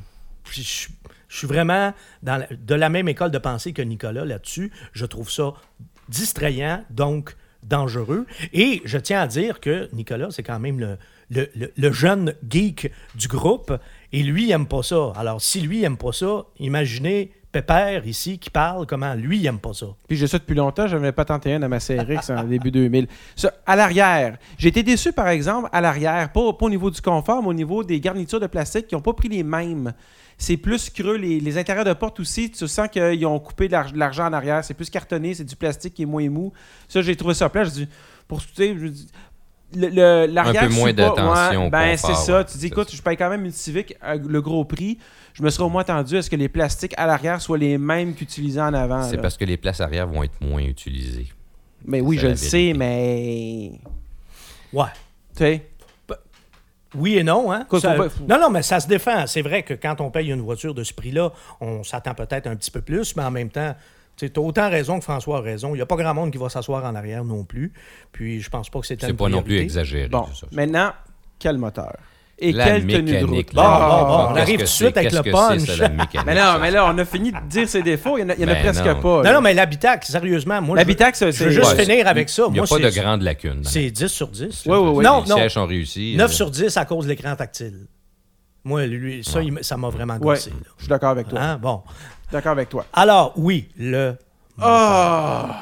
je 0.50 0.88
suis 1.28 1.46
vraiment 1.46 1.92
dans 2.22 2.36
la- 2.38 2.48
de 2.56 2.74
la 2.74 2.88
même 2.88 3.08
école 3.08 3.30
de 3.30 3.38
pensée 3.38 3.72
que 3.72 3.82
Nicolas 3.82 4.24
là-dessus. 4.24 4.72
Je 4.92 5.06
trouve 5.06 5.30
ça 5.30 5.54
distrayant, 6.08 6.84
donc 6.90 7.36
dangereux. 7.62 8.26
Et 8.52 8.82
je 8.84 8.98
tiens 8.98 9.20
à 9.22 9.26
dire 9.26 9.60
que 9.60 9.88
Nicolas, 9.92 10.28
c'est 10.30 10.42
quand 10.42 10.58
même 10.60 10.78
le, 10.78 10.98
le- 11.30 11.48
le- 11.56 11.72
le 11.76 11.92
jeune 11.92 12.34
geek 12.48 12.90
du 13.14 13.28
groupe. 13.28 13.72
Et 14.12 14.22
lui, 14.22 14.44
il 14.46 14.50
aime 14.52 14.66
pas 14.68 14.82
ça. 14.82 15.12
Alors, 15.16 15.40
si 15.40 15.60
lui, 15.60 15.78
il 15.78 15.84
aime 15.84 15.96
pas 15.96 16.12
ça, 16.12 16.44
imaginez 16.58 17.32
Pépère 17.54 18.04
ici 18.04 18.36
qui 18.40 18.50
parle 18.50 18.84
comment 18.84 19.14
lui, 19.14 19.38
il 19.38 19.46
aime 19.46 19.60
pas 19.60 19.72
ça. 19.72 19.86
Puis 20.08 20.16
j'ai 20.16 20.26
ça 20.26 20.40
depuis 20.40 20.56
longtemps, 20.56 20.88
j'avais 20.88 21.12
pas 21.12 21.24
tenté 21.24 21.54
un 21.54 21.62
à 21.62 21.68
ma 21.68 21.78
CRX 21.78 22.30
en 22.30 22.42
début 22.42 22.72
2000. 22.72 23.06
Ça, 23.36 23.52
à 23.64 23.76
l'arrière, 23.76 24.38
j'ai 24.58 24.70
été 24.70 24.82
déçu 24.82 25.12
par 25.12 25.28
exemple 25.28 25.68
à 25.70 25.80
l'arrière, 25.80 26.32
pas, 26.32 26.40
au 26.40 26.68
niveau 26.68 26.90
du 26.90 27.00
confort, 27.00 27.40
mais 27.42 27.50
au 27.50 27.54
niveau 27.54 27.84
des 27.84 28.00
garnitures 28.00 28.40
de 28.40 28.48
plastique 28.48 28.88
qui 28.88 28.96
n'ont 28.96 29.00
pas 29.00 29.12
pris 29.12 29.28
les 29.28 29.44
mêmes. 29.44 29.92
C'est 30.36 30.56
plus 30.56 30.90
creux, 30.90 31.16
les, 31.16 31.38
les 31.38 31.56
intérieurs 31.56 31.84
de 31.84 31.92
porte 31.92 32.18
aussi, 32.18 32.50
tu 32.50 32.66
sens 32.66 32.88
qu'ils 32.88 33.24
ont 33.24 33.38
coupé 33.38 33.68
de 33.68 33.96
l'argent 33.96 34.26
en 34.26 34.32
arrière, 34.32 34.64
c'est 34.64 34.74
plus 34.74 34.90
cartonné, 34.90 35.34
c'est 35.34 35.44
du 35.44 35.54
plastique 35.54 35.94
qui 35.94 36.02
est 36.02 36.06
moins 36.06 36.28
mou. 36.28 36.52
Ça, 36.88 37.02
j'ai 37.02 37.14
trouvé 37.14 37.34
ça 37.34 37.48
plat, 37.48 37.62
je 37.62 37.70
dis, 37.70 37.88
pour 38.26 38.42
le- 39.74 40.26
le- 40.26 40.38
Un 40.38 40.52
peu 40.52 40.68
moins 40.68 40.92
d'attention 40.92 41.64
ouais, 41.64 41.70
Ben, 41.70 41.96
c'est 41.96 42.14
ça. 42.14 42.38
ouais, 42.38 42.44
tu 42.44 42.58
dis, 42.58 42.66
écoute, 42.66 42.90
ça. 42.90 42.96
je 42.96 43.02
paye 43.02 43.16
quand 43.16 43.28
même 43.30 43.44
une 43.44 43.50
Civic 43.52 43.94
à 44.00 44.16
le 44.16 44.40
gros 44.42 44.64
prix. 44.64 44.98
Je 45.34 45.42
me 45.42 45.50
serais 45.50 45.64
au 45.64 45.68
moins 45.68 45.82
attendu 45.82 46.16
à 46.16 46.22
ce 46.22 46.30
que 46.30 46.36
les 46.36 46.48
plastiques 46.48 46.94
à 46.96 47.06
l'arrière 47.06 47.40
soient 47.40 47.58
les 47.58 47.76
mêmes 47.78 48.14
qu'utilisés 48.14 48.60
en 48.60 48.72
avant. 48.74 49.02
C'est 49.02 49.18
parce 49.18 49.36
que 49.36 49.44
les 49.44 49.56
places 49.56 49.80
arrière 49.80 50.06
vont 50.06 50.22
être 50.22 50.40
moins 50.40 50.62
utilisées. 50.62 51.26
Mais 51.84 52.00
oui, 52.00 52.16
C'est 52.16 52.22
je 52.22 52.26
le 52.28 52.36
sais, 52.36 52.72
mais. 52.76 53.72
Ouais. 54.72 54.86
Tu 55.36 55.38
sais? 55.44 55.62
Oui 56.96 57.18
et 57.18 57.24
non, 57.24 57.50
hein? 57.50 57.66
Quoi, 57.68 57.80
Ça- 57.80 57.96
faut 57.96 58.02
pas- 58.04 58.08
faut- 58.08 58.24
Non, 58.24 58.38
non, 58.40 58.50
mais 58.50 58.62
ça 58.62 58.78
se 58.78 58.86
défend. 58.86 59.26
C'est 59.26 59.42
vrai 59.42 59.64
que 59.64 59.74
quand 59.74 60.00
on 60.00 60.10
paye 60.12 60.30
une 60.30 60.40
voiture 60.42 60.74
de 60.74 60.84
ce 60.84 60.94
prix-là, 60.94 61.32
on 61.60 61.82
s'attend 61.82 62.14
peut-être 62.14 62.46
un 62.46 62.54
petit 62.54 62.70
peu 62.70 62.82
plus, 62.82 63.16
mais 63.16 63.24
en 63.24 63.32
même 63.32 63.50
temps, 63.50 63.74
tu 64.16 64.30
as 64.34 64.40
autant 64.40 64.70
raison 64.70 64.98
que 64.98 65.04
François 65.04 65.38
a 65.38 65.40
raison. 65.40 65.70
Il 65.74 65.76
n'y 65.78 65.82
a 65.82 65.86
pas 65.86 65.96
grand 65.96 66.14
monde 66.14 66.30
qui 66.30 66.38
va 66.38 66.48
s'asseoir 66.48 66.84
en 66.84 66.94
arrière 66.94 67.24
non 67.24 67.44
plus. 67.44 67.72
Puis 68.12 68.40
je 68.40 68.48
pense 68.50 68.70
pas 68.70 68.80
que 68.80 68.86
c'est 68.86 69.00
C'est 69.00 69.10
une 69.10 69.16
pas 69.16 69.28
non 69.28 69.42
plus 69.42 69.58
exagéré. 69.58 70.08
Bon, 70.08 70.26
c'est 70.32 70.40
ça. 70.40 70.46
maintenant, 70.52 70.92
quel 71.38 71.58
moteur? 71.58 71.96
Et 72.36 72.50
La 72.50 72.64
quelle 72.64 72.80
tenue 72.82 72.94
de 72.94 73.12
mécanique, 73.12 73.46
route? 73.50 73.54
Bon, 73.54 73.62
bon, 73.62 73.68
bon, 73.68 74.32
on 74.32 74.36
arrive 74.36 74.56
tout 74.56 74.62
de 74.62 74.66
c'est? 74.66 74.84
suite 74.86 74.96
avec 74.96 75.12
le 75.12 75.20
c'est, 75.22 75.30
punch. 75.30 75.60
ça, 75.60 75.76
la 75.76 75.88
mécanique, 75.90 76.26
Mais 76.26 76.34
non, 76.34 76.58
mais 76.60 76.70
là, 76.72 76.84
on 76.92 76.98
a 76.98 77.04
fini 77.04 77.30
de 77.30 77.38
dire 77.48 77.68
ses 77.68 77.80
défauts. 77.82 78.18
Il 78.18 78.22
y 78.22 78.24
en 78.24 78.28
a, 78.30 78.34
y 78.34 78.44
en 78.44 78.48
a 78.48 78.54
Ben 78.54 78.60
presque 78.62 78.84
non. 78.84 79.00
pas. 79.00 79.08
Non, 79.18 79.22
là. 79.22 79.32
non, 79.34 79.40
mais 79.40 79.54
l'habitacle, 79.54 80.04
sérieusement, 80.04 80.60
moi, 80.60 80.76
je 80.76 80.80
L'habitacle, 80.80 81.16
je 81.16 81.24
veux 81.26 81.30
c'est- 81.32 81.50
juste 81.52 81.76
Ouais, 81.76 81.84
finir 81.84 82.08
avec 82.08 82.28
ça. 82.28 82.42
Il 82.48 82.52
n'y 82.54 82.58
a 82.58 82.62
Moi, 82.62 82.68
pas 82.78 82.84
de 82.84 82.90
c'est- 82.90 83.00
grande 83.00 83.22
lacune. 83.22 83.62
C'est 83.62 83.88
10 83.88 84.08
sur 84.08 84.26
10. 84.28 84.64
Oui, 84.66 84.76
oui, 84.76 84.88
oui. 84.96 85.04
Non, 85.04 85.22
les 85.22 85.28
non. 85.30 85.36
sièges 85.36 85.56
ont 85.58 85.66
réussi. 85.66 86.16
9 86.18 86.28
là. 86.28 86.34
sur 86.36 86.50
10 86.50 86.76
à 86.76 86.84
cause 86.84 87.04
de 87.04 87.10
l'écran 87.10 87.36
tactile. 87.36 87.86
Moi, 88.64 88.86
lui, 88.86 89.22
ça, 89.22 89.40
il 89.40 89.56
ça 89.62 89.76
m'a 89.76 89.90
vraiment 89.90 90.16
gossé. 90.16 90.50
je 90.78 90.82
suis 90.82 90.88
d'accord 90.88 91.10
avec 91.10 91.28
toi. 91.28 91.38
Hein? 91.40 91.58
Bon. 91.58 91.82
D'accord 92.32 92.52
avec 92.52 92.68
toi. 92.68 92.84
Alors, 92.92 93.32
oui, 93.36 93.68
le. 93.78 94.16
Ah! 94.60 95.60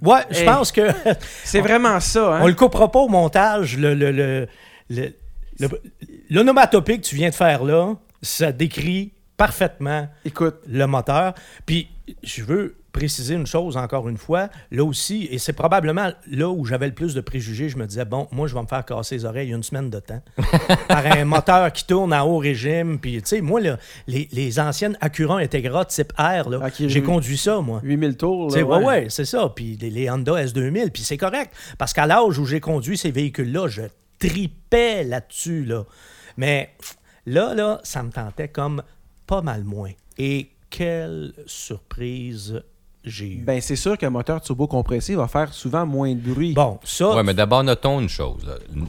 Ouais, 0.00 0.20
je 0.30 0.44
pense 0.44 0.70
que. 0.72 0.82
C'est 1.44 1.60
vraiment 1.60 1.98
ça, 2.00 2.36
hein? 2.36 2.40
On 2.42 2.46
le 2.46 2.54
coupera 2.54 2.90
pas 2.90 3.00
au 3.00 3.08
montage. 3.08 3.76
Le, 3.76 3.94
le, 3.94 4.12
le, 4.12 4.46
le- 4.90 5.12
le- 5.58 5.82
l'onomatopée 6.30 6.98
que 6.98 7.04
tu 7.04 7.16
viens 7.16 7.30
de 7.30 7.34
faire 7.34 7.64
là, 7.64 7.94
ça 8.22 8.52
décrit 8.52 9.12
parfaitement 9.36 10.08
Écoute, 10.24 10.56
le 10.68 10.86
moteur. 10.86 11.34
Puis, 11.66 11.88
je 12.22 12.42
veux 12.44 12.76
préciser 12.98 13.34
une 13.34 13.46
chose 13.46 13.76
encore 13.76 14.08
une 14.08 14.16
fois, 14.16 14.48
là 14.72 14.84
aussi, 14.84 15.28
et 15.30 15.38
c'est 15.38 15.52
probablement 15.52 16.10
là 16.26 16.48
où 16.48 16.64
j'avais 16.64 16.88
le 16.88 16.94
plus 16.94 17.14
de 17.14 17.20
préjugés, 17.20 17.68
je 17.68 17.78
me 17.78 17.86
disais, 17.86 18.04
bon, 18.04 18.26
moi, 18.32 18.48
je 18.48 18.54
vais 18.54 18.62
me 18.62 18.66
faire 18.66 18.84
casser 18.84 19.14
les 19.14 19.24
oreilles 19.24 19.50
une 19.50 19.62
semaine 19.62 19.88
de 19.88 20.00
temps 20.00 20.20
par 20.88 21.06
un 21.06 21.24
moteur 21.24 21.72
qui 21.72 21.86
tourne 21.86 22.12
à 22.12 22.26
haut 22.26 22.38
régime. 22.38 22.98
Puis, 22.98 23.22
tu 23.22 23.28
sais, 23.28 23.40
moi, 23.40 23.60
là, 23.60 23.78
les, 24.08 24.28
les 24.32 24.58
anciennes 24.58 24.98
Acura 25.00 25.38
Integra 25.38 25.84
type 25.84 26.12
R, 26.18 26.48
là, 26.48 26.68
j'ai 26.76 27.02
conduit 27.02 27.38
ça, 27.38 27.60
moi. 27.60 27.80
8000 27.84 28.16
tours. 28.16 28.56
Là, 28.56 28.62
ouais, 28.64 28.84
ouais, 28.84 29.06
c'est 29.10 29.24
ça. 29.24 29.52
Puis 29.54 29.78
les, 29.80 29.90
les 29.90 30.10
Honda 30.10 30.44
S2000, 30.44 30.90
puis 30.90 31.02
c'est 31.02 31.16
correct. 31.16 31.54
Parce 31.78 31.92
qu'à 31.92 32.06
l'âge 32.06 32.36
où 32.38 32.46
j'ai 32.46 32.60
conduit 32.60 32.98
ces 32.98 33.12
véhicules-là, 33.12 33.68
je 33.68 33.82
tripais 34.18 35.04
là-dessus, 35.04 35.64
là. 35.64 35.84
Mais 36.36 36.70
là, 37.26 37.54
là, 37.54 37.80
ça 37.84 38.02
me 38.02 38.10
tentait 38.10 38.48
comme 38.48 38.82
pas 39.26 39.40
mal 39.40 39.62
moins. 39.62 39.92
Et 40.18 40.50
quelle 40.70 41.32
surprise 41.46 42.60
j'ai. 43.04 43.36
Ben, 43.36 43.60
c'est 43.60 43.76
sûr 43.76 43.96
qu'un 43.96 44.10
moteur 44.10 44.40
turbo 44.40 44.66
compressé 44.66 45.14
va 45.14 45.28
faire 45.28 45.52
souvent 45.54 45.86
moins 45.86 46.14
de 46.14 46.20
bruit. 46.20 46.52
bon, 46.52 46.78
ça, 46.84 47.14
Ouais, 47.14 47.22
mais 47.22 47.34
d'abord, 47.34 47.62
notons 47.64 48.00
une 48.00 48.08
chose. 48.08 48.42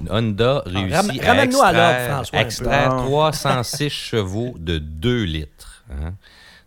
Honda 0.10 0.63
réussit 0.66 0.94
ram- 0.96 1.20
à 1.22 1.28
ramène-nous 1.28 1.62
à 1.62 1.72
l'ordre, 1.72 1.89
extraire, 1.89 2.16
François, 2.16 2.39
extraire 2.42 2.89
Ah. 2.94 3.04
306 3.06 3.89
chevaux 3.89 4.56
de 4.60 4.78
2 4.78 5.24
litres. 5.24 5.84
hein. 5.92 6.13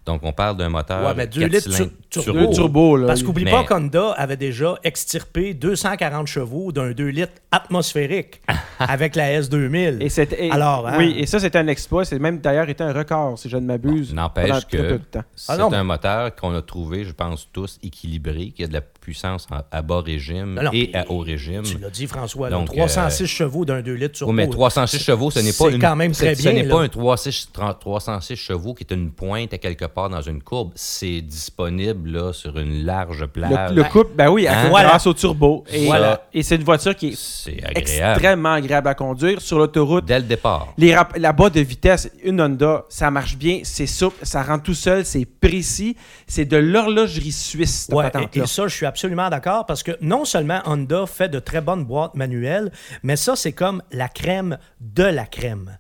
Donc, 0.05 0.21
on 0.25 0.33
parle 0.33 0.57
d'un 0.57 0.69
moteur 0.69 1.07
Ouais, 1.07 1.15
mais 1.17 1.27
2 1.29 1.49
quatre 1.49 1.67
litres 1.67 1.91
tur- 2.11 2.25
turbo. 2.25 2.53
Turbo, 2.53 2.97
là. 2.97 3.07
Parce 3.07 3.23
qu'oublie 3.23 3.45
Mais- 3.45 3.51
pas 3.53 3.63
qu'Honda 3.63 4.11
avait 4.13 4.37
déjà 4.37 4.75
extirpé 4.83 5.55
240 5.55 6.27
chevaux 6.27 6.73
d'un 6.73 6.91
2 6.91 7.07
litres 7.07 7.33
atmosphérique 7.53 8.41
avec 8.81 9.15
la 9.17 9.41
S2000. 9.41 10.03
Et 10.03 10.09
c'était- 10.09 10.51
Alors, 10.51 10.89
hein? 10.89 10.97
Oui, 10.99 11.15
et 11.17 11.27
ça, 11.27 11.39
c'était 11.39 11.59
un 11.59 11.69
exploit. 11.69 12.05
C'est 12.05 12.19
même 12.19 12.39
d'ailleurs 12.39 12.69
été 12.69 12.83
un 12.83 12.93
record, 12.93 13.39
si 13.39 13.49
je 13.49 13.57
ne 13.57 13.65
m'abuse. 13.67 14.13
N'empêche 14.13 14.67
que 14.67 14.99
c'est 15.37 15.53
Ah 15.53 15.69
mais- 15.71 15.77
un 15.77 15.85
moteur 15.85 16.35
qu'on 16.35 16.55
a 16.55 16.63
trouvé, 16.63 17.05
je 17.05 17.13
pense, 17.13 17.49
tous 17.53 17.79
équilibré, 17.83 18.51
qui 18.57 18.65
a 18.65 18.67
de 18.67 18.73
la 18.73 18.81
puissance 19.03 19.47
à 19.71 19.83
bas 19.83 20.01
régime 20.01 20.55
Non, 20.55 20.63
non, 20.63 20.71
et 20.73 20.91
à 20.95 21.05
haut 21.11 21.19
régime. 21.19 21.63
Tu 21.65 21.77
l'as 21.79 21.91
dit, 21.91 22.07
François, 22.07 22.49
Donc, 22.49 22.69
306 22.69 23.23
euh, 23.23 23.27
chevaux 23.27 23.65
d'un 23.67 23.83
2 23.83 23.93
litres 23.93 24.17
sur 24.17 24.29
Oui, 24.29 24.35
mais 24.35 24.47
306 24.49 24.99
chevaux, 25.03 25.31
ce 25.31 25.41
n'est 25.41 25.53
pas 25.53 25.65
c'est 25.69 25.73
une. 25.75 25.81
quand 25.81 25.97
même 25.97 26.15
ce- 26.15 26.25
très 26.25 26.35
Ce 26.35 26.43
bien, 26.43 26.53
n'est 26.53 26.63
là. 26.63 26.75
pas 26.77 26.83
un 26.83 26.89
306, 26.89 27.49
30 27.53 27.81
306 27.81 28.37
chevaux 28.37 28.73
qui 28.75 28.85
est 28.89 28.95
une 28.95 29.11
pointe 29.11 29.53
à 29.53 29.59
quelque 29.59 29.85
part 29.85 30.09
dans 30.09 30.23
une 30.23 30.41
courbe, 30.43 30.71
c'est 30.75 31.21
disponible 31.21 32.11
là, 32.11 32.33
sur 32.33 32.57
une 32.59 32.85
large 32.85 33.21
Le, 33.21 33.27
plage. 33.27 33.73
le 33.73 33.85
couple, 33.85 34.13
ben 34.17 34.29
oui, 34.31 34.47
Hein? 34.49 34.73
à- 34.75 34.85
grâce 34.85 35.07
au 35.07 35.15
turbo. 35.15 35.65
Et, 35.73 35.87
Voilà. 35.87 36.23
et 36.33 36.43
c'est 36.43 36.57
une 36.57 36.65
voiture 36.65 36.95
qui 36.97 37.09
est 37.09 37.65
agréable. 37.65 37.79
extrêmement 38.15 38.53
agréable 38.53 38.89
à 38.89 38.95
conduire 38.95 39.41
sur 39.41 39.59
l'autoroute. 39.59 40.05
Dès 40.05 40.19
le 40.21 40.25
départ. 40.25 40.73
Les 40.79 40.95
rap- 40.95 41.17
la 41.19 41.33
boîte 41.33 41.55
de 41.55 41.61
vitesse, 41.61 42.11
une 42.23 42.41
Honda, 42.41 42.85
ça 42.89 43.11
marche 43.11 43.37
bien, 43.37 43.61
c'est 43.65 43.87
souple, 43.87 44.19
ça 44.23 44.43
rentre 44.43 44.63
tout 44.65 44.75
seul, 44.75 45.05
c'est 45.05 45.25
précis, 45.27 45.97
c'est 46.27 46.45
de 46.45 46.57
l'horlogerie 46.57 47.33
suisse, 47.33 47.89
Ouais, 47.93 48.11
et, 48.35 48.39
et 48.41 48.47
ça, 48.47 48.67
je 48.69 48.75
suis 48.75 48.87
absolument 48.93 49.29
d'accord 49.31 49.65
parce 49.67 49.83
que 49.83 49.93
non 50.01 50.25
seulement 50.25 50.61
Honda 50.67 51.07
fait 51.07 51.29
de 51.31 51.39
très 51.39 51.61
bonnes 51.63 51.85
boîtes 51.85 52.15
manuelles, 52.15 52.71
mais 53.03 53.17
ça, 53.17 53.37
c'est 53.37 53.53
comme 53.53 53.83
la 53.91 54.09
crème 54.09 54.59
de 54.81 55.05
la 55.05 55.25
crème. 55.27 55.79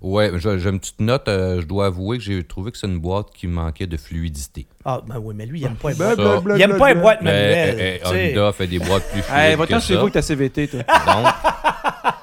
Ouais, 0.00 0.30
j'ai 0.36 0.60
j'ai 0.60 0.68
une 0.70 0.78
petite 0.78 1.00
note. 1.00 1.26
euh, 1.26 1.60
je 1.60 1.66
dois 1.66 1.86
avouer 1.86 2.18
que 2.18 2.24
j'ai 2.24 2.44
trouvé 2.44 2.70
que 2.70 2.78
c'est 2.78 2.86
une 2.86 3.00
boîte 3.00 3.30
qui 3.34 3.48
manquait 3.48 3.88
de 3.88 3.96
fluidité. 3.96 4.68
Ah, 4.84 5.00
ben 5.04 5.16
oui, 5.18 5.34
mais 5.36 5.44
lui, 5.44 5.58
il 5.60 5.66
aime 5.66 5.74
pas 5.74 5.88
les 5.90 5.96
boîtes. 5.96 6.16
Ça. 6.16 6.40
Il 6.54 6.62
aime 6.62 6.70
bla, 6.70 6.78
pas 6.78 6.94
les 6.94 7.00
boîtes 7.00 7.22
manuelles. 7.22 7.76
eh, 7.80 8.00
eh. 8.04 8.38
Honda 8.38 8.52
fait 8.52 8.66
des 8.68 8.78
boîtes 8.78 9.10
plus 9.10 9.22
fluides 9.22 9.40
Hey, 9.40 9.54
que 9.54 9.58
va-t'en 9.58 9.80
chez 9.80 9.94
vous 9.96 10.02
avec 10.02 10.12
ta 10.14 10.22
CVT, 10.22 10.68
toi. 10.68 10.80
Donc, 11.06 11.26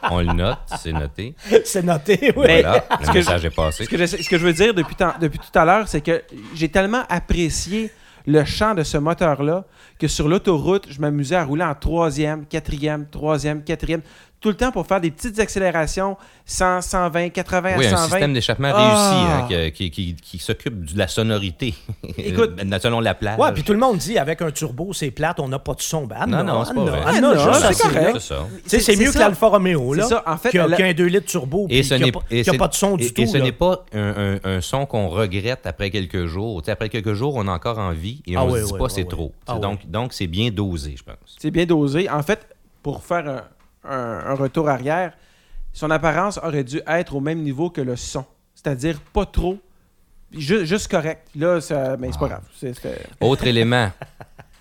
on 0.10 0.20
le 0.20 0.34
note, 0.34 0.58
c'est 0.82 0.94
noté. 0.94 1.36
C'est 1.66 1.84
noté, 1.84 2.32
oui. 2.38 2.44
Mais- 2.48 2.62
Voilà, 2.62 2.86
ce 3.02 3.08
le 3.08 3.12
que 3.12 3.18
message 3.18 3.44
est 3.46 3.50
passé. 3.56 3.84
Ce 3.84 3.90
que, 3.90 4.06
ce 4.06 4.30
que 4.30 4.38
je 4.38 4.46
veux 4.46 4.54
dire 4.54 4.74
depuis, 4.74 4.96
tant- 4.96 5.16
depuis 5.20 5.40
tout 5.40 5.60
à 5.60 5.66
l'heure, 5.66 5.88
c'est 5.90 6.00
que 6.02 6.24
j'ai 6.54 6.70
tellement 6.70 7.04
apprécié 7.10 7.92
le 8.26 8.44
chant 8.44 8.74
de 8.74 8.84
ce 8.84 8.98
moteur-là 8.98 9.66
que 10.00 10.08
sur 10.08 10.28
l'autoroute, 10.28 10.88
je 10.90 11.00
m'amusais 11.00 11.36
à 11.36 11.44
rouler 11.44 11.64
en 11.64 11.76
troisième, 11.76 12.46
quatrième, 12.46 13.08
troisième, 13.08 13.64
quatrième, 13.64 14.02
tout 14.46 14.50
le 14.50 14.56
temps 14.56 14.72
pour 14.72 14.86
faire 14.86 15.02
des 15.02 15.10
petites 15.10 15.40
accélérations 15.40 16.18
100, 16.46 16.82
120, 16.82 17.30
80 17.30 17.72
Oui, 17.80 17.86
à 17.88 17.88
un 17.88 17.92
120. 17.98 18.04
système 18.10 18.34
d'échappement 18.36 18.72
Ah. 18.76 19.40
réussi 19.48 19.56
hein, 19.56 19.70
qui, 19.72 19.90
qui- 19.90 19.92
qui- 19.92 20.16
qui 20.22 20.38
s'occupe 20.38 20.86
de 20.94 20.96
la 21.00 21.08
sonorité 21.08 21.74
Écoute- 22.20 22.52
selon 22.80 23.00
la 23.00 23.16
plage. 23.16 23.40
Ouais, 23.40 23.52
puis 23.54 23.64
tout 23.64 23.74
le 23.74 23.80
monde 23.80 23.98
dit 23.98 24.20
avec 24.20 24.44
un 24.44 24.52
turbo, 24.52 24.94
c'est 24.94 25.10
plate, 25.10 25.40
on 25.40 25.48
n'a 25.48 25.58
pas 25.58 25.74
de 25.74 25.82
son. 25.82 26.06
Ben, 26.06 26.18
Non, 26.28 26.38
Anna, 26.38 26.44
non, 26.44 26.64
c'est 26.66 26.76
pas 26.76 26.84
vrai. 26.84 27.02
Anna, 27.08 27.34
juste 27.38 27.74
c'est 27.74 27.82
correct. 27.90 28.18
C'est 28.68 28.80
ça. 28.82 28.94
Mieux 28.96 29.12
que 29.12 29.18
l'Alfa 29.18 29.48
Romeo, 29.48 29.94
là. 29.96 30.04
C'est 30.04 30.10
ça, 30.10 30.24
en 30.28 30.38
fait, 30.38 30.50
qui 30.52 30.60
a, 30.60 30.68
la- 30.68 30.78
qui 30.78 30.84
a 30.84 30.86
un 30.86 30.94
2 30.94 31.06
litres 31.06 31.26
turbo, 31.26 31.66
Et 31.72 31.82
qui 31.82 31.90
n'a 31.90 31.98
n'est 31.98 32.12
pas, 32.12 32.20
pas 32.60 32.68
de 32.68 32.74
son 32.76 32.98
du 32.98 33.06
et- 33.06 33.12
tout. 33.12 33.22
Et 33.24 33.26
ce 33.26 33.38
n'est 33.38 33.52
pas 33.52 33.84
un, 33.94 34.36
un- 34.36 34.40
un 34.58 34.62
son 34.62 34.86
qu'on 34.86 35.08
regrette 35.08 35.66
après 35.66 35.90
quelques 35.90 36.26
jours. 36.28 36.62
Après 36.68 36.90
quelques 36.90 37.14
jours, 37.14 37.34
on 37.36 37.48
a 37.48 37.52
encore 37.52 37.80
envie 37.80 38.22
et 38.28 38.36
Ah 38.36 38.44
on 38.46 38.52
oui, 38.52 38.60
se 38.62 38.66
dit 38.68 38.74
oui, 38.74 38.80
pas 38.80 38.90
c'est 38.90 39.08
trop. 39.08 39.32
Ah 39.48 39.58
donc 39.58 39.90
donc 39.90 40.14
c'est 40.14 40.28
bien 40.28 40.52
dosé, 40.52 40.94
je 40.98 41.04
pense. 41.04 41.16
C'est 41.40 41.50
bien 41.50 41.66
dosé. 41.66 42.08
En 42.10 42.22
fait, 42.22 42.46
pour 42.84 43.02
faire 43.04 43.46
un, 43.90 44.34
retour 44.36 44.70
arrière, 44.70 45.14
son 45.74 45.92
apparence 45.92 46.40
aurait 46.44 46.64
dû 46.64 46.82
être 46.88 47.16
au 47.16 47.20
même 47.22 47.42
niveau 47.42 47.70
que 47.70 47.82
le 47.82 47.96
son. 47.96 48.26
C'est-à-dire 48.54 49.00
pas 49.14 49.26
trop, 49.26 49.58
ju- 50.32 50.66
juste 50.66 50.90
correct. 50.90 51.28
Là, 51.36 51.60
ça, 51.62 51.98
mais 51.98 52.12
c'est 52.12 52.20
pas 52.20 52.26
Ah. 52.32 52.42
grave. 52.64 52.98
Autre 53.22 53.46
élément, 53.48 53.92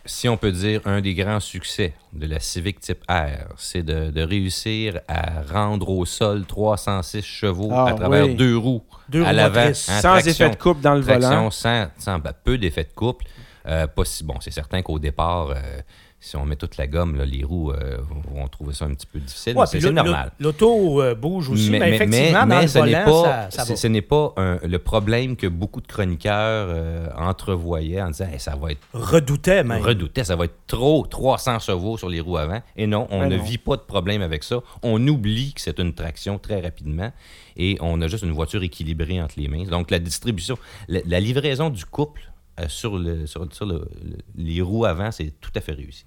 si 0.04 0.28
on 0.28 0.36
peut 0.36 0.52
dire 0.52 0.80
un 0.84 1.00
des 1.00 1.14
grands 1.14 1.40
succès 1.40 1.94
de 2.12 2.26
la 2.26 2.40
Civic 2.40 2.80
Type 2.80 3.02
R, 3.08 3.54
c'est 3.56 3.82
de, 3.82 4.10
de 4.10 4.22
réussir 4.22 5.00
à 5.08 5.42
rendre 5.50 5.88
au 5.88 6.04
sol 6.04 6.44
306 6.46 7.22
chevaux 7.22 7.70
Ah, 7.72 7.88
à 7.90 7.94
travers 7.94 8.26
oui. 8.26 8.34
deux 8.34 8.56
roues 8.56 8.82
Deux 9.08 9.24
à 9.24 9.32
l'avant. 9.32 9.60
hein, 9.60 9.72
Sans 9.74 10.00
traction- 10.02 10.30
effet 10.30 10.50
de 10.50 10.56
coupe 10.56 10.80
dans 10.80 10.94
le 10.94 11.02
traction 11.02 11.28
volant. 11.30 11.50
sans, 11.50 11.86
sans- 11.98 12.18
ben, 12.18 12.32
peu 12.44 12.58
d'effet 12.58 12.84
de 12.84 12.92
couple. 12.94 13.24
Euh, 13.66 13.86
pas 13.86 14.04
si, 14.04 14.24
bon, 14.24 14.34
c'est 14.40 14.50
certain 14.50 14.82
qu'au 14.82 14.98
départ, 14.98 15.50
euh, 15.50 15.80
si 16.26 16.36
on 16.36 16.46
met 16.46 16.56
toute 16.56 16.78
la 16.78 16.86
gomme, 16.86 17.16
là, 17.16 17.26
les 17.26 17.44
roues 17.44 17.70
euh, 17.72 17.98
vont 18.32 18.48
trouver 18.48 18.72
ça 18.72 18.86
un 18.86 18.94
petit 18.94 19.06
peu 19.06 19.18
difficile. 19.18 19.56
Ouais, 19.56 19.64
mais 19.72 19.80
c'est 19.80 19.90
normal. 19.92 20.32
l'au- 20.40 20.46
L'auto 20.48 21.02
euh, 21.02 21.14
bouge 21.14 21.50
aussi, 21.50 21.68
mais, 21.70 21.94
effectivement, 21.94 22.46
dans 22.46 22.60
le 22.62 22.66
ce 22.66 22.78
n'est 22.78 23.04
pas, 23.04 23.22
ça, 23.24 23.50
ça 23.50 23.64
ce- 23.64 23.70
va. 23.72 23.76
ce 23.76 23.86
n'est 23.88 24.00
pas 24.00 24.32
un- 24.38 24.58
le 24.66 24.78
problème 24.78 25.36
que 25.36 25.46
beaucoup 25.46 25.82
de 25.82 25.86
chroniqueurs 25.86 26.66
euh, 26.70 27.08
entrevoyaient 27.16 28.00
en 28.00 28.08
disant 28.10 28.26
Hey, 28.32 28.40
ça 28.40 28.56
va 28.56 28.70
être 28.72 28.80
Redoutait 28.94 29.64
même. 29.64 29.82
redoutait, 29.82 30.24
ça 30.24 30.34
va 30.36 30.46
être 30.46 30.56
trop 30.66 31.06
300 31.06 31.58
chevaux 31.58 31.98
sur 31.98 32.08
les 32.08 32.20
roues 32.20 32.38
avant. 32.38 32.62
Et 32.76 32.86
non, 32.86 33.06
on 33.10 33.26
ne 33.28 33.36
non. 33.36 33.42
vit 33.42 33.58
pas 33.58 33.76
de 33.76 33.82
problème 33.82 34.22
avec 34.22 34.44
ça. 34.44 34.60
On 34.82 35.06
oublie 35.06 35.52
que 35.52 35.60
c'est 35.60 35.78
une 35.78 35.92
traction 35.92 36.38
très 36.38 36.60
rapidement 36.60 37.12
et 37.56 37.76
on 37.80 38.00
a 38.00 38.08
juste 38.08 38.24
une 38.24 38.32
voiture 38.32 38.62
équilibrée 38.62 39.20
entre 39.20 39.34
les 39.38 39.48
mains. 39.48 39.64
Donc 39.64 39.90
la 39.90 39.98
distribution, 39.98 40.56
la, 40.88 41.00
la 41.06 41.20
livraison 41.20 41.68
du 41.70 41.84
couple 41.84 42.22
sur, 42.68 42.96
le, 42.96 43.26
sur, 43.26 43.46
sur 43.52 43.66
le- 43.66 43.88
le- 44.02 44.18
les 44.36 44.60
roues 44.62 44.84
avant, 44.84 45.10
c'est 45.10 45.32
tout 45.40 45.50
à 45.54 45.60
fait 45.60 45.72
réussi. 45.72 46.04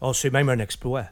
Oh, 0.00 0.12
c'est 0.12 0.30
même 0.30 0.48
un 0.48 0.58
exploit. 0.58 1.04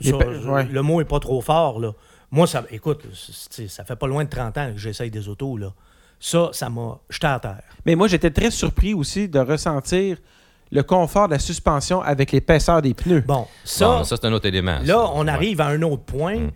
Ça, 0.00 0.16
ouais. 0.16 0.64
Le 0.66 0.82
mot 0.82 1.00
est 1.00 1.04
pas 1.04 1.20
trop 1.20 1.40
fort, 1.40 1.80
là. 1.80 1.92
Moi, 2.30 2.46
ça, 2.46 2.64
écoute, 2.70 3.04
ça 3.14 3.84
fait 3.84 3.96
pas 3.96 4.06
loin 4.06 4.24
de 4.24 4.28
30 4.28 4.58
ans 4.58 4.72
que 4.72 4.78
j'essaye 4.78 5.10
des 5.10 5.28
autos, 5.28 5.56
là. 5.56 5.72
Ça, 6.20 6.50
ça 6.52 6.68
m'a 6.68 6.98
jeté 7.08 7.26
à 7.26 7.38
terre. 7.40 7.62
Mais 7.86 7.94
moi, 7.94 8.08
j'étais 8.08 8.30
très 8.30 8.50
surpris 8.50 8.92
aussi 8.94 9.28
de 9.28 9.38
ressentir 9.38 10.18
le 10.70 10.82
confort 10.82 11.28
de 11.28 11.32
la 11.34 11.38
suspension 11.38 12.02
avec 12.02 12.32
l'épaisseur 12.32 12.82
des 12.82 12.92
pneus. 12.92 13.22
Bon, 13.22 13.46
ça, 13.64 13.86
Bon, 13.86 14.04
ça 14.04 14.16
c'est 14.16 14.26
un 14.26 14.32
autre 14.32 14.46
élément. 14.46 14.78
là, 14.80 14.86
ça. 14.86 15.10
on 15.14 15.24
Ouais. 15.24 15.30
arrive 15.30 15.60
à 15.60 15.66
un 15.68 15.80
autre 15.82 16.02
point. 16.04 16.36
Mm. 16.36 16.50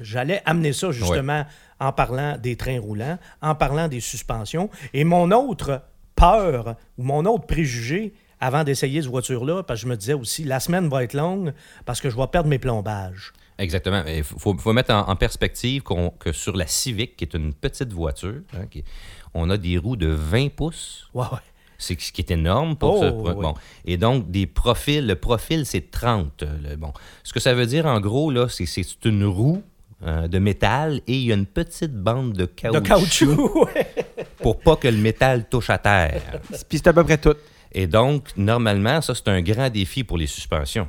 J'allais 0.00 0.42
amener 0.46 0.72
ça 0.72 0.90
justement 0.90 1.44
en 1.78 1.92
parlant 1.92 2.36
des 2.38 2.56
trains 2.56 2.80
roulants, 2.80 3.18
en 3.42 3.54
parlant 3.54 3.86
des 3.88 4.00
suspensions. 4.00 4.68
Et 4.92 5.04
mon 5.04 5.30
autre 5.30 5.82
peur 6.30 6.76
ou 6.98 7.02
mon 7.04 7.24
autre 7.26 7.46
préjugé 7.46 8.12
avant 8.40 8.64
d'essayer 8.64 9.00
cette 9.00 9.10
voiture-là, 9.10 9.62
parce 9.62 9.80
que 9.80 9.86
je 9.86 9.90
me 9.90 9.96
disais 9.96 10.12
aussi, 10.12 10.44
la 10.44 10.60
semaine 10.60 10.88
va 10.88 11.02
être 11.04 11.14
longue 11.14 11.52
parce 11.86 12.00
que 12.00 12.10
je 12.10 12.16
vais 12.16 12.26
perdre 12.26 12.48
mes 12.48 12.58
plombages. 12.58 13.32
Exactement. 13.58 14.02
Il 14.06 14.24
faut, 14.24 14.56
faut 14.58 14.72
mettre 14.72 14.92
en, 14.92 15.08
en 15.08 15.16
perspective 15.16 15.82
que 16.18 16.32
sur 16.32 16.56
la 16.56 16.66
Civic, 16.66 17.16
qui 17.16 17.24
est 17.24 17.34
une 17.34 17.54
petite 17.54 17.92
voiture, 17.92 18.40
hein, 18.54 18.66
qui- 18.70 18.84
on 19.32 19.48
a 19.50 19.56
des 19.56 19.78
roues 19.78 19.96
de 19.96 20.08
20 20.08 20.48
pouces. 20.54 21.08
Ouais, 21.14 21.24
ouais. 21.32 21.38
C'est 21.78 22.00
ce 22.00 22.12
qui 22.12 22.20
est 22.20 22.30
énorme 22.30 22.76
pour 22.76 22.96
Oh, 22.96 23.00
ça. 23.00 23.12
oui. 23.12 23.32
Bon. 23.42 23.54
Et 23.84 23.96
donc, 23.96 24.30
des 24.30 24.46
profils, 24.46 25.04
le 25.06 25.16
profil, 25.16 25.66
c'est 25.66 25.90
30. 25.90 26.42
euh, 26.42 26.58
le- 26.70 26.76
bon. 26.76 26.92
Ce 27.22 27.32
que 27.32 27.40
ça 27.40 27.54
veut 27.54 27.66
dire, 27.66 27.86
en 27.86 28.00
gros, 28.00 28.30
là, 28.30 28.48
c'est 28.48 28.66
c'est 28.66 29.04
une 29.04 29.24
roue 29.24 29.62
euh, 30.04 30.28
de 30.28 30.38
métal 30.38 31.00
et 31.06 31.14
il 31.14 31.24
y 31.24 31.32
a 31.32 31.34
une 31.34 31.46
petite 31.46 31.94
bande 31.94 32.32
de 32.32 32.46
caoutchouc, 32.46 32.80
De 32.80 32.86
caoutchouc, 32.86 33.64
ouais. 33.74 34.03
Pour 34.44 34.60
pas 34.60 34.76
que 34.76 34.88
le 34.88 34.98
métal 34.98 35.48
touche 35.48 35.70
à 35.70 35.78
terre. 35.78 36.20
Puis 36.68 36.76
c'est 36.76 36.88
à 36.88 36.92
peu 36.92 37.02
près 37.02 37.16
tout. 37.16 37.34
Et 37.72 37.86
donc, 37.86 38.28
normalement, 38.36 39.00
ça, 39.00 39.14
c'est 39.14 39.28
un 39.28 39.40
grand 39.40 39.70
défi 39.70 40.04
pour 40.04 40.18
les 40.18 40.26
suspensions. 40.26 40.86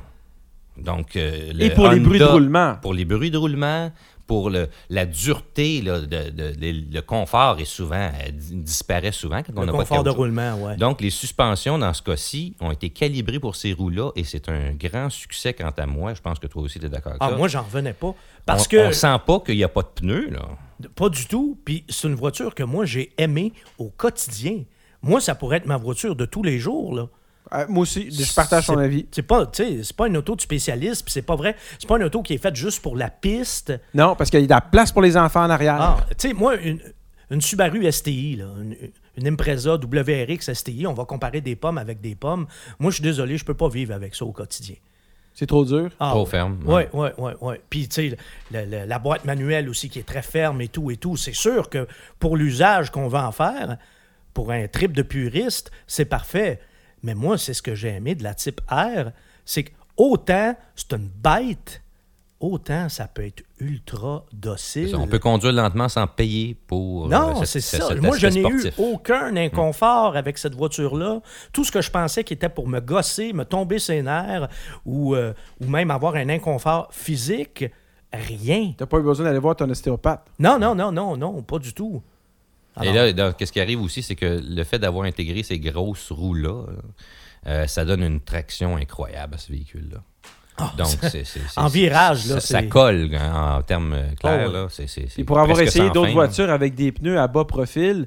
Donc, 0.76 1.16
euh, 1.16 1.54
le 1.54 1.64
Et 1.64 1.70
pour 1.70 1.88
les 1.88 1.98
bruits 1.98 2.18
de 2.18 2.24
roulement. 2.24 2.76
Pour 2.82 2.92
les 2.92 3.06
bruits 3.06 3.30
de 3.30 3.38
roulement, 3.38 3.90
pour 4.26 4.50
le, 4.50 4.68
la 4.90 5.06
dureté, 5.06 5.80
là, 5.82 6.00
de, 6.00 6.06
de- 6.06 6.30
de- 6.30 6.92
le 6.94 7.00
confort 7.00 7.58
est 7.60 7.64
souvent, 7.64 8.10
euh, 8.12 8.30
di- 8.32 8.56
disparaît 8.56 9.12
souvent 9.12 9.42
quand 9.42 9.52
on 9.56 9.60
n'a 9.64 9.66
pas 9.72 9.78
de 9.78 9.88
confort 9.88 10.02
de 10.04 10.10
roulement, 10.10 10.54
ouais. 10.62 10.76
Donc, 10.76 11.00
les 11.00 11.10
suspensions, 11.10 11.78
dans 11.78 11.94
ce 11.94 12.02
cas-ci, 12.02 12.56
ont 12.60 12.70
été 12.72 12.90
calibrées 12.90 13.38
pour 13.38 13.54
ces 13.56 13.72
roues-là 13.72 14.10
et 14.16 14.24
c'est 14.24 14.48
un 14.48 14.72
grand 14.72 15.10
succès 15.10 15.54
quant 15.54 15.70
à 15.76 15.86
moi. 15.86 16.14
Je 16.14 16.20
pense 16.20 16.38
que 16.38 16.46
toi 16.48 16.62
aussi, 16.62 16.78
tu 16.80 16.86
es 16.86 16.88
d'accord 16.88 17.12
avec 17.12 17.22
Ah, 17.22 17.30
ça. 17.30 17.36
moi, 17.36 17.48
j'en 17.48 17.62
revenais 17.62 17.92
pas. 17.92 18.14
Parce 18.44 18.64
on, 18.66 18.70
que. 18.70 18.88
on 18.88 18.92
sent 18.92 19.16
pas 19.26 19.40
qu'il 19.40 19.56
n'y 19.56 19.64
a 19.64 19.68
pas 19.68 19.82
de 19.82 19.88
pneus, 19.94 20.30
là. 20.30 20.48
Pas 20.94 21.08
du 21.08 21.26
tout. 21.26 21.58
Puis 21.64 21.84
c'est 21.88 22.08
une 22.08 22.14
voiture 22.14 22.54
que 22.54 22.62
moi, 22.62 22.84
j'ai 22.84 23.12
aimée 23.18 23.52
au 23.78 23.88
quotidien. 23.90 24.64
Moi, 25.02 25.20
ça 25.20 25.34
pourrait 25.34 25.58
être 25.58 25.66
ma 25.66 25.76
voiture 25.76 26.16
de 26.16 26.24
tous 26.26 26.42
les 26.42 26.58
jours, 26.58 26.94
là. 26.94 27.08
Euh, 27.54 27.64
moi 27.68 27.82
aussi, 27.82 28.10
je 28.10 28.34
partage 28.34 28.66
ton 28.66 28.78
avis. 28.78 29.06
C'est 29.12 29.22
pas, 29.22 29.48
c'est 29.52 29.92
pas 29.96 30.08
une 30.08 30.16
auto 30.16 30.34
de 30.34 30.40
spécialiste, 30.40 31.04
puis 31.04 31.12
c'est 31.12 31.22
pas 31.22 31.36
vrai. 31.36 31.54
C'est 31.78 31.86
pas 31.88 31.96
une 31.96 32.04
auto 32.04 32.22
qui 32.22 32.34
est 32.34 32.38
faite 32.38 32.56
juste 32.56 32.82
pour 32.82 32.96
la 32.96 33.08
piste. 33.10 33.72
Non, 33.94 34.16
parce 34.16 34.30
qu'il 34.30 34.40
y 34.40 34.42
a 34.42 34.46
de 34.46 34.50
la 34.50 34.60
place 34.60 34.90
pour 34.92 35.02
les 35.02 35.16
enfants 35.16 35.44
en 35.44 35.50
arrière. 35.50 35.76
Ah, 35.80 35.96
tu 36.18 36.28
sais, 36.28 36.34
moi, 36.34 36.56
une, 36.56 36.80
une 37.30 37.40
Subaru 37.40 37.90
STI, 37.92 38.36
là, 38.36 38.46
une, 38.60 38.76
une 39.16 39.28
Impreza 39.28 39.74
WRX 39.76 40.52
STI, 40.52 40.86
on 40.86 40.92
va 40.94 41.04
comparer 41.04 41.40
des 41.40 41.54
pommes 41.56 41.78
avec 41.78 42.00
des 42.00 42.14
pommes. 42.16 42.46
Moi, 42.78 42.90
je 42.90 42.96
suis 42.96 43.02
désolé, 43.04 43.38
je 43.38 43.44
peux 43.44 43.54
pas 43.54 43.68
vivre 43.68 43.94
avec 43.94 44.14
ça 44.14 44.24
au 44.24 44.32
quotidien. 44.32 44.76
C'est 45.32 45.46
trop 45.46 45.64
dur? 45.66 45.90
Ah, 46.00 46.10
Trop 46.12 46.24
ferme, 46.24 46.58
Oui, 46.64 46.74
ouais. 46.74 46.88
oui, 46.94 47.08
oui. 47.18 47.32
Ouais. 47.42 47.60
Puis, 47.68 47.86
tu 47.88 48.10
sais, 48.10 48.16
le- 48.52 48.64
le- 48.64 48.86
la 48.86 48.98
boîte 48.98 49.24
manuelle 49.26 49.68
aussi 49.68 49.90
qui 49.90 49.98
est 49.98 50.06
très 50.06 50.22
ferme 50.22 50.62
et 50.62 50.68
tout 50.68 50.90
et 50.90 50.96
tout. 50.96 51.16
C'est 51.18 51.34
sûr 51.34 51.68
que 51.68 51.86
pour 52.18 52.36
l'usage 52.38 52.90
qu'on 52.90 53.06
va 53.08 53.28
en 53.28 53.32
faire, 53.32 53.76
pour 54.32 54.50
un 54.50 54.66
trip 54.66 54.92
de 54.92 55.02
puriste, 55.02 55.70
c'est 55.86 56.06
parfait. 56.06 56.58
Mais 57.06 57.14
moi, 57.14 57.38
c'est 57.38 57.54
ce 57.54 57.62
que 57.62 57.74
j'ai 57.76 57.88
aimé 57.90 58.14
de 58.16 58.24
la 58.24 58.34
type 58.34 58.60
R, 58.68 59.12
c'est 59.44 59.62
que 59.62 59.70
autant 59.96 60.56
c'est 60.74 60.92
une 60.92 61.08
bête, 61.08 61.80
autant 62.40 62.88
ça 62.88 63.06
peut 63.06 63.24
être 63.24 63.44
ultra 63.60 64.26
docile. 64.32 64.86
C'est 64.88 64.96
ça, 64.96 64.98
On 64.98 65.06
peut 65.06 65.20
conduire 65.20 65.52
lentement 65.52 65.88
sans 65.88 66.08
payer 66.08 66.56
pour. 66.66 67.08
Non, 67.08 67.40
euh, 67.40 67.44
c'est 67.44 67.60
cet- 67.60 67.80
ça. 67.82 67.88
cet 67.90 68.02
Moi, 68.02 68.18
je 68.18 68.26
n'ai 68.26 68.40
eu 68.42 68.72
aucun 68.76 69.36
inconfort 69.36 70.16
avec 70.16 70.36
cette 70.36 70.56
voiture-là. 70.56 71.20
Tout 71.52 71.62
ce 71.64 71.70
que 71.70 71.80
je 71.80 71.92
pensais 71.92 72.24
qui 72.24 72.32
était 72.34 72.48
pour 72.48 72.66
me 72.66 72.80
gosser, 72.80 73.32
me 73.32 73.44
tomber 73.44 73.78
ses 73.78 74.02
nerfs 74.02 74.48
ou, 74.84 75.14
euh, 75.14 75.32
ou 75.60 75.68
même 75.68 75.92
avoir 75.92 76.16
un 76.16 76.28
inconfort 76.28 76.88
physique, 76.90 77.64
rien. 78.12 78.72
T'as 78.76 78.86
pas 78.86 78.98
eu 78.98 79.02
besoin 79.02 79.26
d'aller 79.26 79.38
voir 79.38 79.54
ton 79.54 79.70
ostéopathe? 79.70 80.26
Non, 80.40 80.58
non, 80.58 80.74
non, 80.74 80.90
non, 80.90 81.16
non, 81.16 81.40
pas 81.42 81.60
du 81.60 81.72
tout. 81.72 82.02
Et 82.82 82.88
Alors, 82.88 82.94
là, 83.06 83.12
là, 83.12 83.32
qu'est-ce 83.32 83.52
qui 83.52 83.60
arrive 83.60 83.80
aussi, 83.80 84.02
c'est 84.02 84.14
que 84.16 84.40
le 84.46 84.64
fait 84.64 84.78
d'avoir 84.78 85.04
intégré 85.06 85.42
ces 85.42 85.58
grosses 85.58 86.12
roues-là, 86.12 86.64
euh, 87.46 87.66
ça 87.66 87.84
donne 87.84 88.02
une 88.02 88.20
traction 88.20 88.76
incroyable 88.76 89.34
à 89.34 89.38
ce 89.38 89.50
véhicule-là. 89.52 90.02
Donc, 90.78 90.88
c'est, 91.02 91.24
En 91.56 91.68
virage, 91.68 92.26
là, 92.28 92.40
ça, 92.40 92.40
ça 92.40 92.62
colle 92.62 93.10
hein, 93.14 93.56
en 93.58 93.62
termes 93.62 93.94
clairs. 94.18 94.46
Oh, 94.46 94.52
ouais. 94.52 94.52
là. 94.52 95.06
Et 95.18 95.24
pour 95.24 95.38
avoir 95.38 95.60
essayé 95.60 95.90
d'autres 95.90 96.12
voitures 96.12 96.50
avec 96.50 96.74
des 96.74 96.92
pneus 96.92 97.18
à 97.18 97.26
bas 97.28 97.44
profil, 97.44 98.06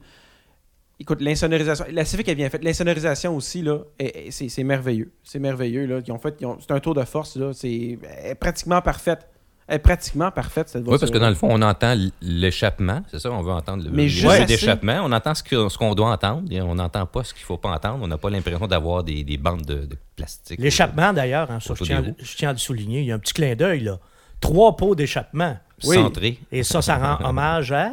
Écoute, 1.01 1.21
l'insonorisation. 1.21 1.85
La 1.91 2.03
Civic 2.03 2.27
est 2.27 2.35
bien 2.35 2.49
faite. 2.49 2.61
L'insonorisation 2.61 3.33
aussi, 3.33 3.61
là, 3.61 3.79
est- 3.97 4.27
est- 4.27 4.49
c'est 4.49 4.63
merveilleux. 4.65 5.13
C'est 5.23 5.39
merveilleux. 5.39 5.85
Là. 5.85 6.01
Ils 6.05 6.11
ont 6.11 6.19
fait, 6.19 6.35
c'est 6.59 6.71
un 6.71 6.79
tour 6.81 6.93
de 6.93 7.03
force. 7.05 7.37
Là. 7.37 7.53
C'est 7.53 7.97
pratiquement 8.37 8.81
parfaite. 8.81 9.29
Elle 9.69 9.75
est 9.75 9.79
pratiquement 9.79 10.31
parfaite, 10.31 10.67
cette 10.67 10.81
voiture. 10.83 10.93
Oui, 10.93 10.99
parce 10.99 11.11
que 11.11 11.17
dans 11.19 11.29
le 11.29 11.35
fond, 11.35 11.47
on 11.51 11.61
entend 11.61 11.95
l'échappement, 12.21 13.03
c'est 13.11 13.19
ça, 13.19 13.31
on 13.31 13.41
veut 13.43 13.51
entendre 13.51 13.83
le 13.83 13.91
Mais 13.91 14.09
juste 14.09 14.45
d'échappement. 14.47 15.01
On 15.03 15.11
entend 15.11 15.33
ce 15.35 15.77
qu'on 15.77 15.93
doit 15.93 16.09
entendre 16.11 16.51
et 16.51 16.59
on 16.61 16.73
n'entend 16.75 17.05
pas 17.05 17.23
ce 17.23 17.33
qu'il 17.33 17.43
ne 17.43 17.45
faut 17.45 17.57
pas 17.57 17.69
entendre. 17.69 17.99
On 18.01 18.07
n'a 18.07 18.17
pas 18.17 18.29
l'impression 18.31 18.65
d'avoir 18.65 19.03
des, 19.03 19.23
des 19.23 19.37
bandes 19.37 19.61
de, 19.65 19.85
de 19.85 19.95
plastique. 20.15 20.59
L'échappement, 20.59 21.13
d'ailleurs, 21.13 21.51
hein, 21.51 21.59
ça, 21.59 21.75
je, 21.77 21.83
tiens, 21.83 21.97
à- 21.99 22.01
roues. 22.01 22.15
je 22.17 22.35
tiens 22.35 22.49
à 22.49 22.53
le 22.53 22.57
souligner, 22.57 23.01
il 23.01 23.05
y 23.05 23.11
a 23.11 23.15
un 23.15 23.19
petit 23.19 23.33
clin 23.33 23.55
d'œil, 23.55 23.81
là. 23.81 23.99
Trois 24.41 24.75
pots 24.75 24.95
d'échappement. 24.95 25.57
Oui. 25.83 25.95
Centré. 25.95 26.39
Et 26.51 26.63
ça, 26.63 26.81
ça 26.81 26.97
rend 26.97 27.23
hommage 27.29 27.71
à, 27.71 27.91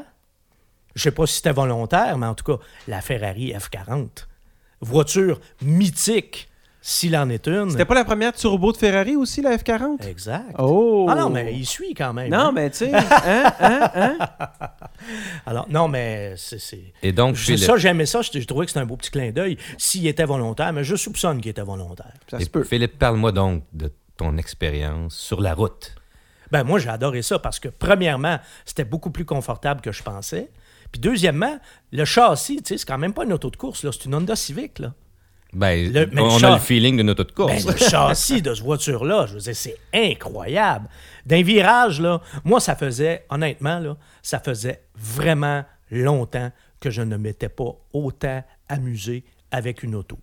je 0.95 1.03
sais 1.03 1.11
pas 1.11 1.27
si 1.27 1.35
c'était 1.35 1.53
volontaire, 1.53 2.17
mais 2.17 2.27
en 2.27 2.35
tout 2.35 2.45
cas, 2.45 2.63
la 2.89 3.01
Ferrari 3.03 3.53
F40. 3.53 4.09
Voiture 4.81 5.41
mythique, 5.63 6.49
s'il 6.89 7.17
en 7.17 7.29
est 7.31 7.49
une. 7.49 7.69
C'était 7.71 7.85
pas 7.85 7.97
la 7.97 8.05
première 8.05 8.33
turbo 8.33 8.71
de 8.71 8.77
Ferrari 8.77 9.17
aussi, 9.17 9.43
la 9.43 9.57
F40 9.57 10.07
Exact. 10.07 10.55
Oh 10.57 11.09
Ah 11.11 11.17
non, 11.17 11.31
mais 11.31 11.53
il 11.53 11.67
suit 11.67 11.95
quand 11.95 12.13
même. 12.13 12.31
Non, 12.31 12.39
hein. 12.39 12.53
mais 12.55 12.71
tu 12.71 12.77
sais, 12.77 12.95
hein, 12.95 13.53
hein, 13.59 13.91
hein? 13.93 14.19
Alors, 15.47 15.67
non, 15.69 15.89
mais 15.89 16.35
c'est... 16.37 16.61
c'est- 16.61 16.93
Et 17.03 17.11
donc, 17.11 17.35
Je- 17.35 17.43
Philippe, 17.43 17.65
ça, 17.65 17.77
j'aimais 17.77 18.07
ça. 18.07 18.23
Je, 18.23 18.39
je 18.39 18.47
trouvais 18.47 18.67
que 18.67 18.71
c'était 18.71 18.83
un 18.83 18.87
beau 18.87 18.97
petit 18.97 19.11
clin 19.11 19.33
d'œil. 19.33 19.59
S'il 19.79 20.07
était 20.07 20.25
volontaire, 20.25 20.73
mais 20.73 20.85
je 20.85 20.95
soupçonne 20.95 21.41
qu'il 21.41 21.51
était 21.51 21.63
volontaire. 21.63 22.13
Ça 22.31 22.39
et 22.39 22.45
se 22.45 22.51
peut. 22.51 22.63
Philippe, 22.63 23.01
parle-moi 23.01 23.33
donc 23.33 23.65
de 23.73 23.91
ton 24.17 24.37
expérience 24.37 25.17
sur 25.17 25.41
la 25.41 25.55
route. 25.55 25.93
Ben 26.53 26.63
moi, 26.63 26.79
j'ai 26.79 26.89
adoré 26.91 27.23
ça 27.23 27.41
parce 27.41 27.59
que, 27.59 27.67
premièrement, 27.69 28.39
c'était 28.65 28.85
beaucoup 28.85 29.11
plus 29.11 29.25
confortable 29.25 29.81
que 29.81 29.91
je 29.91 30.05
pensais. 30.05 30.53
Puis, 30.93 31.01
deuxièmement, 31.01 31.59
le 31.91 32.05
châssis, 32.05 32.59
tu 32.63 32.69
sais, 32.69 32.79
c'est 32.79 32.87
quand 32.87 32.97
même 32.99 33.13
pas 33.13 33.25
une 33.25 33.33
auto 33.33 33.51
de 33.51 33.57
course, 33.57 33.83
là. 33.83 33.91
C'est 33.91 34.05
une 34.05 34.15
Honda 34.15 34.37
Civic, 34.37 34.79
là. 34.79 34.95
Ben, 35.53 35.93
Le- 35.93 36.09
on 36.21 36.39
le 36.39 36.45
a 36.45 36.53
le 36.55 36.59
feeling 36.59 36.97
d'une 36.97 37.11
auto 37.11 37.25
de 37.25 37.33
course. 37.33 37.65
Ben, 37.65 37.73
le 37.73 37.79
châssis 37.79 38.43
de 38.43 38.53
cette 38.55 38.65
voiture-là, 38.65 39.27
je 39.27 39.35
veux 39.35 39.41
dire, 39.41 39.57
c'est 39.57 39.77
incroyable. 39.95 40.89
D'un 41.25 41.43
virage, 41.43 42.01
là, 42.01 42.21
moi, 42.45 42.61
ça 42.61 42.77
faisait, 42.77 43.25
honnêtement, 43.31 43.79
là, 43.79 43.97
ça 44.23 44.39
faisait 44.39 44.83
vraiment 44.97 45.65
longtemps 45.91 46.51
que 46.81 46.91
je 46.91 47.03
ne 47.03 47.17
m'étais 47.17 47.49
pas 47.49 47.73
autant 47.93 48.45
amusé 48.69 49.25
avec 49.51 49.83
une 49.83 49.95
auto. 49.95 50.19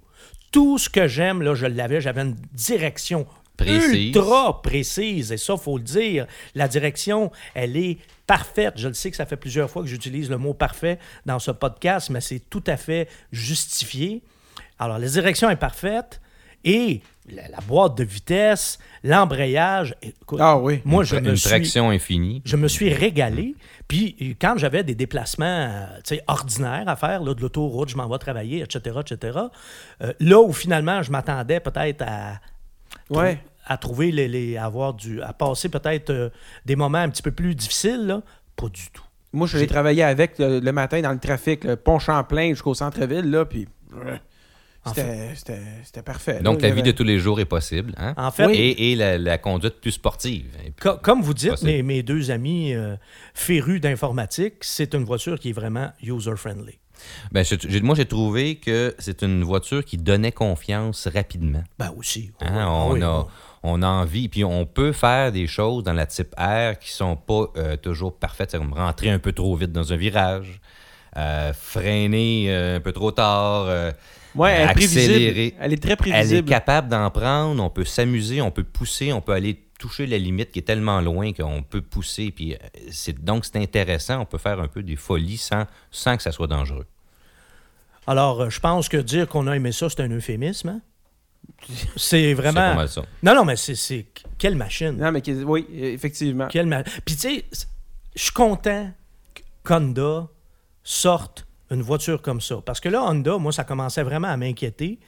Tout 0.52 0.78
ce 0.78 0.90
que 0.90 1.08
j'aime, 1.08 1.42
là, 1.42 1.56
je 1.56 1.66
l'avais, 1.66 2.00
j'avais 2.02 2.22
une 2.22 2.36
direction 2.52 3.26
Précise. 3.58 4.08
ultra 4.16 4.62
précise, 4.62 5.32
et 5.32 5.38
ça, 5.38 5.58
faut 5.58 5.78
le 5.78 5.84
dire. 5.84 6.28
La 6.54 6.68
direction, 6.68 7.32
elle 7.56 7.76
est 7.78 7.98
parfaite. 8.28 8.74
Je 8.78 8.88
le 8.88 8.94
sais 8.94 9.10
que 9.10 9.18
ça 9.18 9.26
fait 9.26 9.38
plusieurs 9.38 9.70
fois 9.70 9.82
que 9.84 9.88
j'utilise 9.88 10.30
le 10.30 10.38
mot 10.38 10.54
parfait 10.54 11.00
dans 11.26 11.40
ce 11.40 11.52
podcast, 11.52 12.10
mais 12.10 12.22
c'est 12.22 12.42
tout 12.50 12.64
à 12.68 12.78
fait 12.78 13.08
justifié. 13.32 14.22
Alors, 14.84 15.00
la 15.00 15.08
direction 15.08 15.50
est 15.50 15.56
parfaite 15.56 16.22
et 16.66 17.02
la, 17.30 17.48
la 17.50 17.60
boîte 17.68 17.98
de 17.98 18.04
vitesse, 18.04 18.80
l'embrayage. 19.04 19.96
écoute, 20.02 20.40
Ah 20.42 20.58
oui. 20.58 20.82
Moi, 20.86 21.04
je 21.04 21.16
une 21.16 21.32
me 21.32 21.36
suis 21.36 21.50
traction 21.50 21.90
infinie. 21.90 22.42
je 22.46 22.56
me 22.58 22.68
suis 22.68 22.94
régalé. 22.94 23.56
Puis 23.88 24.36
quand 24.40 24.56
j'avais 24.58 24.84
des 24.84 24.96
déplacements 24.96 25.46
euh, 25.46 25.86
tu 26.04 26.16
sais, 26.16 26.22
ordinaires 26.28 26.88
à 26.88 26.96
faire, 26.96 27.22
là, 27.24 27.34
de 27.34 27.42
l'autoroute, 27.42 27.90
je 27.90 27.98
m'en 27.98 28.08
vais 28.08 28.18
travailler, 28.18 28.62
etc., 28.62 29.00
etc., 29.02 29.40
euh, 30.02 30.14
là 30.20 30.40
où 30.42 30.52
finalement 30.54 31.02
je 31.04 31.12
m'attendais 31.12 31.60
peut-être 31.60 32.02
à, 32.02 32.40
Ouais. 33.10 33.40
à 33.66 33.78
trouver 33.78 34.12
les, 34.12 34.28
les- 34.28 34.58
à 34.58 34.66
avoir 34.66 34.94
du, 34.94 35.22
à 35.22 35.34
passer 35.34 35.68
peut-être 35.70 36.10
euh, 36.10 36.30
des 36.66 36.76
moments 36.76 37.00
un 37.00 37.10
petit 37.10 37.22
peu 37.22 37.32
plus 37.32 37.56
difficiles, 37.56 38.06
là, 38.08 38.22
pas 38.56 38.70
du 38.70 38.90
tout. 38.92 39.04
Moi, 39.34 39.48
je 39.48 39.64
travailler 39.66 40.04
avec 40.04 40.38
le, 40.40 40.60
le 40.60 40.72
matin 40.72 41.02
dans 41.02 41.12
le 41.12 41.20
trafic, 41.20 41.64
le 41.64 41.76
pont 41.76 42.00
Champlain 42.00 42.50
jusqu'au 42.50 42.74
centre-ville, 42.74 43.30
là, 43.30 43.46
puis 43.46 43.68
c'était 44.86 45.36
c'était- 45.36 45.62
c'était 45.84 46.02
parfait. 46.04 46.42
Donc, 46.42 46.62
là. 46.62 46.68
la 46.70 46.74
vie 46.76 46.84
de 46.84 46.92
tous 46.92 47.04
les 47.04 47.20
jours 47.20 47.40
est 47.40 47.46
possible. 47.46 47.94
Hein? 47.98 48.14
En 48.18 48.32
fait, 48.32 48.54
Et, 48.54 48.92
et 48.92 48.96
la, 48.96 49.18
la 49.18 49.38
conduite 49.38 49.80
plus 49.82 49.92
sportive. 49.92 50.46
Co- 50.82 50.98
comme 51.02 51.22
vous 51.22 51.34
dites, 51.34 51.62
mes, 51.64 51.84
mes 51.84 52.04
deux 52.04 52.32
amis 52.32 52.74
euh, 52.74 52.96
férus 53.34 53.80
d'informatique, 53.82 54.56
c'est 54.62 54.94
une 54.94 55.04
voiture 55.04 55.40
qui 55.40 55.50
est 55.50 55.54
vraiment 55.54 55.92
user-friendly. 56.02 56.80
Ben, 57.32 57.44
moi, 57.82 57.96
j'ai 57.96 58.06
trouvé 58.06 58.56
que 58.56 58.96
c'est 59.00 59.24
une 59.24 59.44
voiture 59.44 59.84
qui 59.84 59.98
donnait 59.98 60.32
confiance 60.32 61.08
rapidement. 61.08 61.64
Ben 61.80 61.92
aussi. 61.98 62.32
Hein, 62.42 62.54
oui, 62.56 62.64
on, 62.66 62.92
oui, 62.94 63.02
a, 63.04 63.20
oui. 63.20 63.26
on 63.64 63.82
a 63.82 63.88
envie, 63.88 64.30
puis 64.30 64.44
on 64.46 64.66
peut 64.66 64.92
faire 64.94 65.32
des 65.32 65.48
choses 65.48 65.84
dans 65.84 65.92
la 65.94 66.06
type 66.06 66.34
R 66.38 66.78
qui 66.80 66.92
sont 66.92 67.16
pas 67.18 67.48
euh, 67.58 67.76
toujours 67.78 68.14
parfaites. 68.18 68.52
Comme 68.52 68.72
rentrer 68.74 69.10
un 69.10 69.20
peu 69.20 69.32
trop 69.34 69.56
vite 69.56 69.72
dans 69.72 69.92
un 69.92 69.98
virage, 69.98 70.62
freiner 71.54 72.46
euh, 72.50 72.78
un 72.78 72.80
peu 72.80 72.92
trop 72.92 73.12
tard. 73.12 73.66
euh, 73.68 73.92
Ouais, 74.36 74.52
elle 74.52 74.62
est 74.62 74.70
accélérer. 74.72 75.14
prévisible. 75.32 75.58
Elle 75.62 75.74
est 75.74 75.78
très 75.78 75.90
elle 75.90 75.94
est 75.94 75.96
prévisible. 75.98 76.50
capable 76.50 76.88
d'en 76.90 77.10
prendre, 77.12 77.62
on 77.64 77.70
peut 77.70 77.86
s'amuser, 77.86 78.42
on 78.42 78.50
peut 78.50 78.64
pousser, 78.64 79.14
on 79.14 79.22
peut 79.22 79.34
aller 79.34 79.60
toucher 79.78 80.08
la 80.08 80.18
limite 80.18 80.52
qui 80.52 80.58
est 80.60 80.64
tellement 80.64 81.02
loin 81.02 81.34
qu'on 81.34 81.62
peut 81.62 81.82
pousser. 81.82 82.32
Puis 82.32 82.54
euh, 82.56 82.58
c'est, 82.90 83.24
donc, 83.24 83.46
c'est 83.46 83.58
intéressant, 83.58 84.22
on 84.22 84.26
peut 84.26 84.40
faire 84.40 84.60
un 84.60 84.68
peu 84.68 84.82
des 84.82 84.96
folies 84.96 85.38
sans, 85.38 85.66
sans 85.92 86.18
que 86.18 86.24
ça 86.24 86.32
soit 86.32 86.48
dangereux. 86.48 86.88
Alors, 88.08 88.42
euh, 88.42 88.50
je 88.50 88.60
pense 88.60 88.90
que 88.90 88.98
dire 88.98 89.28
qu'on 89.28 89.46
a 89.48 89.56
aimé 89.56 89.72
ça, 89.72 89.88
c'est 89.90 90.02
un 90.02 90.10
euphémisme. 90.10 90.70
hein? 90.70 90.82
C'est 91.96 91.96
C'est 91.98 92.36
pas 92.36 92.42
vraiment. 92.52 92.76
mal 92.76 92.90
ça. 92.90 93.04
Non, 93.22 93.36
non, 93.36 93.46
mais 93.46 93.56
c'est- 93.58 93.76
c'est. 93.76 94.08
Quelle 94.38 94.56
machine? 94.56 94.92
Non, 94.98 95.12
mais 95.12 95.22
oui, 95.44 95.66
effectivement. 95.72 96.48
Quelle 96.48 96.66
ma- 96.68 96.84
Puis, 96.84 97.16
tu 97.16 97.18
sais, 97.18 97.46
je 98.16 98.22
suis 98.24 98.32
content 98.32 98.92
qu'Honda 99.64 100.28
sorte 100.84 101.48
une 101.70 101.82
voiture 101.82 102.22
comme 102.22 102.42
ça. 102.42 102.62
Parce 102.64 102.80
que 102.80 102.90
là, 102.90 103.04
Honda, 103.04 103.38
moi, 103.38 103.52
ça 103.52 103.64
commençait 103.64 104.04
vraiment 104.04 104.28
à 104.28 104.38
m'inquiéter. 104.38 105.00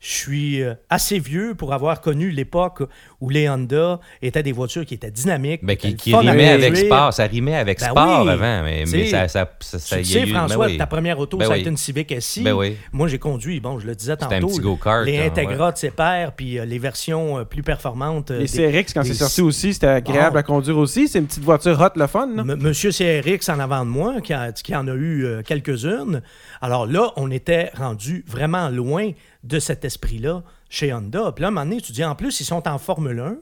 Je 0.00 0.10
suis 0.12 0.62
euh, 0.62 0.74
assez 0.88 1.18
vieux 1.18 1.56
pour 1.56 1.74
avoir 1.74 2.00
connu 2.00 2.30
l'époque 2.30 2.84
où 3.20 3.30
les 3.30 3.48
Honda 3.48 3.98
étaient 4.22 4.44
des 4.44 4.52
voitures 4.52 4.86
qui 4.86 4.94
étaient 4.94 5.10
dynamiques. 5.10 5.64
Ben, 5.64 5.72
étaient 5.72 5.94
qui, 5.94 6.14
rimait 6.14 6.50
avec 6.50 6.76
sport, 6.76 7.12
ça 7.12 7.24
rimait 7.24 7.56
avec 7.56 7.80
Ben 7.80 7.90
sport 7.90 8.22
oui. 8.24 8.30
avant, 8.30 8.62
mais, 8.62 8.84
Tu 8.84 8.92
mais 8.92 9.04
sais, 9.06 9.10
ça, 9.10 9.26
ça, 9.26 9.50
ça, 9.58 9.78
ça- 9.80 9.96
Tu 9.96 10.02
y 10.04 10.18
a 10.18 10.20
sais, 10.22 10.28
eu- 10.28 10.32
François, 10.32 10.66
ben 10.66 10.72
oui. 10.72 10.78
ta 10.78 10.86
première 10.86 11.18
auto, 11.18 11.36
Ben 11.36 11.46
ça 11.46 11.50
a 11.50 11.54
oui. 11.56 11.62
été 11.62 11.70
une 11.70 11.76
Civic 11.76 12.14
SI. 12.20 12.42
Ben 12.44 12.52
oui. 12.52 12.76
Moi, 12.92 13.08
j'ai 13.08 13.18
conduit, 13.18 13.58
bon, 13.58 13.80
je 13.80 13.88
le 13.88 13.96
disais 13.96 14.12
C'était 14.12 14.32
un 14.36 14.40
tantôt, 14.40 14.46
petit 14.46 14.60
go-kart, 14.60 15.04
les 15.04 15.18
hein, 15.18 15.26
Integra 15.26 15.72
de 15.72 15.78
ses 15.78 15.90
pairs, 15.90 16.30
puis 16.32 16.60
euh, 16.60 16.64
les 16.64 16.78
versions 16.78 17.38
euh, 17.40 17.44
plus 17.44 17.64
performantes. 17.64 18.30
euh, 18.30 18.38
Les 18.38 18.46
des- 18.46 18.70
CRX, 18.84 18.92
quand 18.94 19.02
c'est 19.02 19.14
sorti 19.14 19.42
aussi, 19.42 19.74
c'était 19.74 19.88
agréable 19.88 20.34
Bon. 20.34 20.38
à 20.38 20.42
conduire 20.44 20.78
aussi. 20.78 21.08
C'est 21.08 21.18
une 21.18 21.26
petite 21.26 21.42
voiture 21.42 21.76
hot, 21.80 21.98
le 21.98 22.06
fun. 22.06 22.28
M- 22.38 22.56
Monsieur 22.60 22.90
CRX 22.92 23.48
en 23.48 23.58
avant 23.58 23.84
de 23.84 23.90
moi, 23.90 24.20
qui, 24.20 24.32
a- 24.32 24.52
qui 24.52 24.76
en 24.76 24.86
a 24.86 24.92
eu 24.94 25.24
euh, 25.24 25.42
quelques-unes. 25.42 26.22
Alors 26.60 26.86
là, 26.86 27.10
on 27.16 27.32
était 27.32 27.70
rendu 27.76 28.24
vraiment 28.28 28.68
loin 28.68 29.10
de 29.44 29.58
cet 29.58 29.84
esprit-là 29.84 30.42
chez 30.68 30.92
Honda. 30.92 31.32
Puis 31.32 31.42
là, 31.42 31.48
à 31.48 31.50
un 31.50 31.52
moment 31.52 31.66
donné, 31.66 31.80
tu 31.80 31.92
dis, 31.92 32.04
en 32.04 32.14
plus, 32.14 32.40
ils 32.40 32.44
sont 32.44 32.66
en 32.68 32.78
Formule 32.78 33.20
1. 33.20 33.36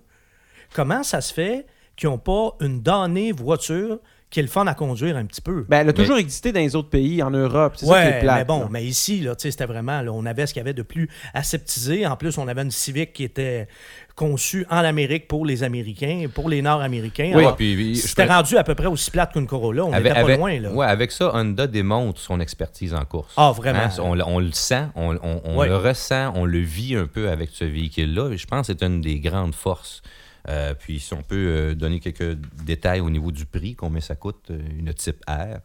Comment 0.74 1.02
ça 1.02 1.20
se 1.20 1.32
fait 1.32 1.66
qu'ils 1.96 2.08
n'ont 2.08 2.18
pas 2.18 2.54
une 2.60 2.82
donnée 2.82 3.32
voiture 3.32 3.98
qui 4.28 4.40
est 4.40 4.42
le 4.42 4.48
fun 4.48 4.66
à 4.66 4.74
conduire 4.74 5.16
un 5.16 5.24
petit 5.24 5.40
peu? 5.40 5.64
Ben, 5.68 5.80
elle 5.80 5.88
a 5.88 5.92
toujours 5.92 6.18
existé 6.18 6.52
dans 6.52 6.60
les 6.60 6.74
autres 6.76 6.90
pays, 6.90 7.22
en 7.22 7.30
Europe. 7.30 7.74
C'est 7.76 7.86
ça 7.86 8.02
qui 8.02 8.08
est 8.08 8.12
Ouais, 8.14 8.20
plate. 8.20 8.36
mais 8.38 8.44
bon, 8.44 8.60
là. 8.62 8.68
mais 8.70 8.84
ici, 8.84 9.20
là, 9.20 9.34
c'était 9.38 9.64
vraiment, 9.66 10.02
là, 10.02 10.12
on 10.12 10.26
avait 10.26 10.46
ce 10.46 10.52
qu'il 10.52 10.60
y 10.60 10.64
avait 10.64 10.74
de 10.74 10.82
plus 10.82 11.08
aseptisé. 11.32 12.06
En 12.06 12.16
plus, 12.16 12.36
on 12.36 12.46
avait 12.48 12.62
une 12.62 12.70
Civic 12.70 13.12
qui 13.12 13.24
était 13.24 13.68
conçue 14.16 14.66
en 14.70 14.78
Amérique 14.78 15.28
pour 15.28 15.44
les 15.46 15.62
Américains, 15.62 16.24
pour 16.34 16.48
les 16.48 16.62
Nord-Américains. 16.62 17.32
Oui, 17.34 17.40
Alors, 17.42 17.54
puis- 17.56 17.96
c'était 17.96 18.24
rendu 18.24 18.56
à 18.56 18.64
peu 18.64 18.74
près 18.74 18.86
aussi 18.86 19.10
plate 19.10 19.32
qu'une 19.34 19.46
Corolla. 19.46 19.84
On 19.84 19.92
Avec, 19.92 20.04
n'était 20.04 20.14
pas 20.14 20.20
avec- 20.22 20.38
loin, 20.38 20.58
là. 20.58 20.72
ouais, 20.72 20.86
avec 20.86 21.12
ça, 21.12 21.30
Honda 21.34 21.66
démontre 21.66 22.18
son 22.18 22.40
expertise 22.40 22.94
en 22.94 23.04
course. 23.04 23.34
Ah, 23.36 23.52
vraiment? 23.52 23.78
Hein, 23.80 23.90
on, 24.00 24.14
le- 24.14 24.24
on 24.26 24.38
le 24.40 24.52
sent, 24.52 24.86
on, 24.96 25.14
on- 25.22 25.42
on 25.44 25.58
Ouais. 25.58 25.68
le 25.68 25.76
ressent, 25.76 26.32
on 26.34 26.46
le 26.46 26.58
vit 26.60 26.96
un 26.96 27.06
peu 27.06 27.28
avec 27.28 27.50
ce 27.52 27.64
véhicule-là. 27.66 28.34
Je 28.34 28.46
pense 28.46 28.66
que 28.66 28.72
c'est 28.72 28.82
une 28.82 29.02
des 29.02 29.20
grandes 29.20 29.54
forces. 29.54 30.00
Euh, 30.48 30.74
puis 30.74 30.98
si 31.00 31.12
on 31.12 31.22
peut 31.22 31.34
euh, 31.36 31.74
donner 31.74 32.00
quelques 32.00 32.38
détails 32.64 33.00
au 33.00 33.10
niveau 33.10 33.32
du 33.32 33.44
prix, 33.46 33.74
combien 33.74 34.00
ça 34.00 34.14
coûte 34.14 34.50
euh, 34.50 34.58
une 34.78 34.94
type 34.94 35.22
R. 35.28 35.58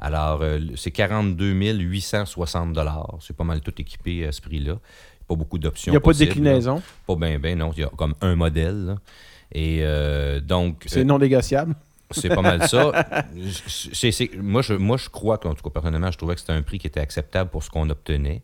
Alors, 0.00 0.42
c'est 0.76 0.92
42 0.92 1.52
860 1.52 2.78
C'est 3.20 3.36
pas 3.36 3.44
mal 3.44 3.60
tout 3.60 3.74
équipé 3.78 4.26
à 4.26 4.32
ce 4.32 4.40
prix-là. 4.40 4.78
Pas 5.28 5.34
beaucoup 5.34 5.58
d'options. 5.58 5.92
Il 5.92 5.94
n'y 5.94 5.98
a 5.98 6.00
pas 6.00 6.12
de 6.12 6.18
déclinaison. 6.18 6.76
là. 6.76 6.82
Pas 7.06 7.16
bien, 7.16 7.38
bien, 7.38 7.54
non. 7.56 7.70
Il 7.76 7.80
y 7.80 7.84
a 7.84 7.88
comme 7.96 8.14
un 8.22 8.34
modèle. 8.34 8.86
là. 8.86 8.96
Et 9.52 9.80
euh, 9.82 10.40
donc, 10.40 10.84
C'est 10.86 11.00
euh, 11.00 11.04
non 11.04 11.18
négociable? 11.18 11.74
c'est 12.10 12.30
pas 12.30 12.40
mal 12.40 12.66
ça. 12.66 12.90
C'est- 13.68 14.10
c'est- 14.12 14.34
moi, 14.38 14.62
je, 14.62 14.72
moi, 14.74 14.96
je 14.96 15.10
crois 15.10 15.36
qu'en 15.36 15.54
tout 15.54 15.62
cas, 15.62 15.68
personnellement, 15.70 16.10
je 16.10 16.16
trouvais 16.16 16.34
que 16.34 16.40
c'était 16.40 16.54
un 16.54 16.62
prix 16.62 16.78
qui 16.78 16.86
était 16.86 17.00
acceptable 17.00 17.50
pour 17.50 17.62
ce 17.62 17.68
qu'on 17.70 17.88
obtenait. 17.90 18.42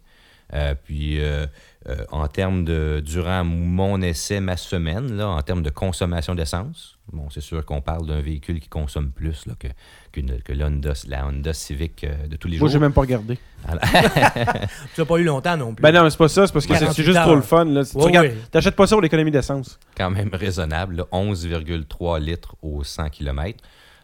Euh, 0.53 0.75
puis, 0.85 1.21
euh, 1.23 1.47
euh, 1.89 2.05
en 2.11 2.27
termes 2.29 2.65
de, 2.65 3.03
durant 3.05 3.45
mon 3.45 4.01
essai, 4.01 4.41
ma 4.41 4.57
semaine, 4.57 5.17
là, 5.17 5.29
en 5.29 5.43
termes 5.43 5.63
de 5.63 5.69
consommation 5.71 6.35
d'essence, 6.35 6.99
bon, 7.13 7.29
c'est 7.31 7.43
sûr 7.43 7.63
qu'on 7.67 7.83
parle 7.83 8.07
d'un 8.07 8.21
véhicule 8.21 8.59
qui 8.59 8.69
consomme 8.69 9.11
plus 9.11 9.45
là, 9.47 9.53
que, 9.59 9.69
qu'une- 10.11 10.41
que 10.43 10.53
la, 10.55 10.67
Honda, 10.69 10.93
la 11.07 11.27
Honda 11.27 11.53
Civic 11.53 12.05
euh, 12.05 12.27
de 12.27 12.37
tous 12.37 12.49
les 12.49 12.59
Moi, 12.59 12.69
j'ai 12.69 12.73
jours. 12.75 12.81
même 12.81 12.93
pas 12.95 13.03
regardé. 13.03 13.39
Tu 14.95 15.01
n'as 15.01 15.05
pas 15.07 15.17
eu 15.19 15.25
longtemps 15.25 15.57
non 15.57 15.75
plus. 15.75 15.83
Ben 15.83 15.93
non, 15.93 16.05
mais 16.05 16.11
c'est 16.11 16.17
pas 16.19 16.29
ça. 16.29 16.47
C'est 16.47 16.53
parce 16.53 16.67
que 16.67 16.75
c'est- 16.75 16.81
48 16.81 16.97
c'est 17.03 17.07
juste 17.13 17.23
pour 17.23 17.35
le 17.37 17.43
fun. 17.43 17.65
Là. 17.67 17.85
Si 17.85 17.97
tu 17.97 18.03
Ouais. 18.03 18.35
T'achètes 18.51 18.77
pas 18.77 18.87
ça 18.87 18.95
pour 18.97 19.03
l'économie 19.03 19.31
d'essence. 19.31 19.79
quand 19.97 20.11
même 20.11 20.31
raisonnable, 20.33 20.97
là, 20.97 21.07
11,3 21.13 22.19
litres 22.21 22.57
au 22.63 22.83
100 22.85 23.09
km. 23.11 23.59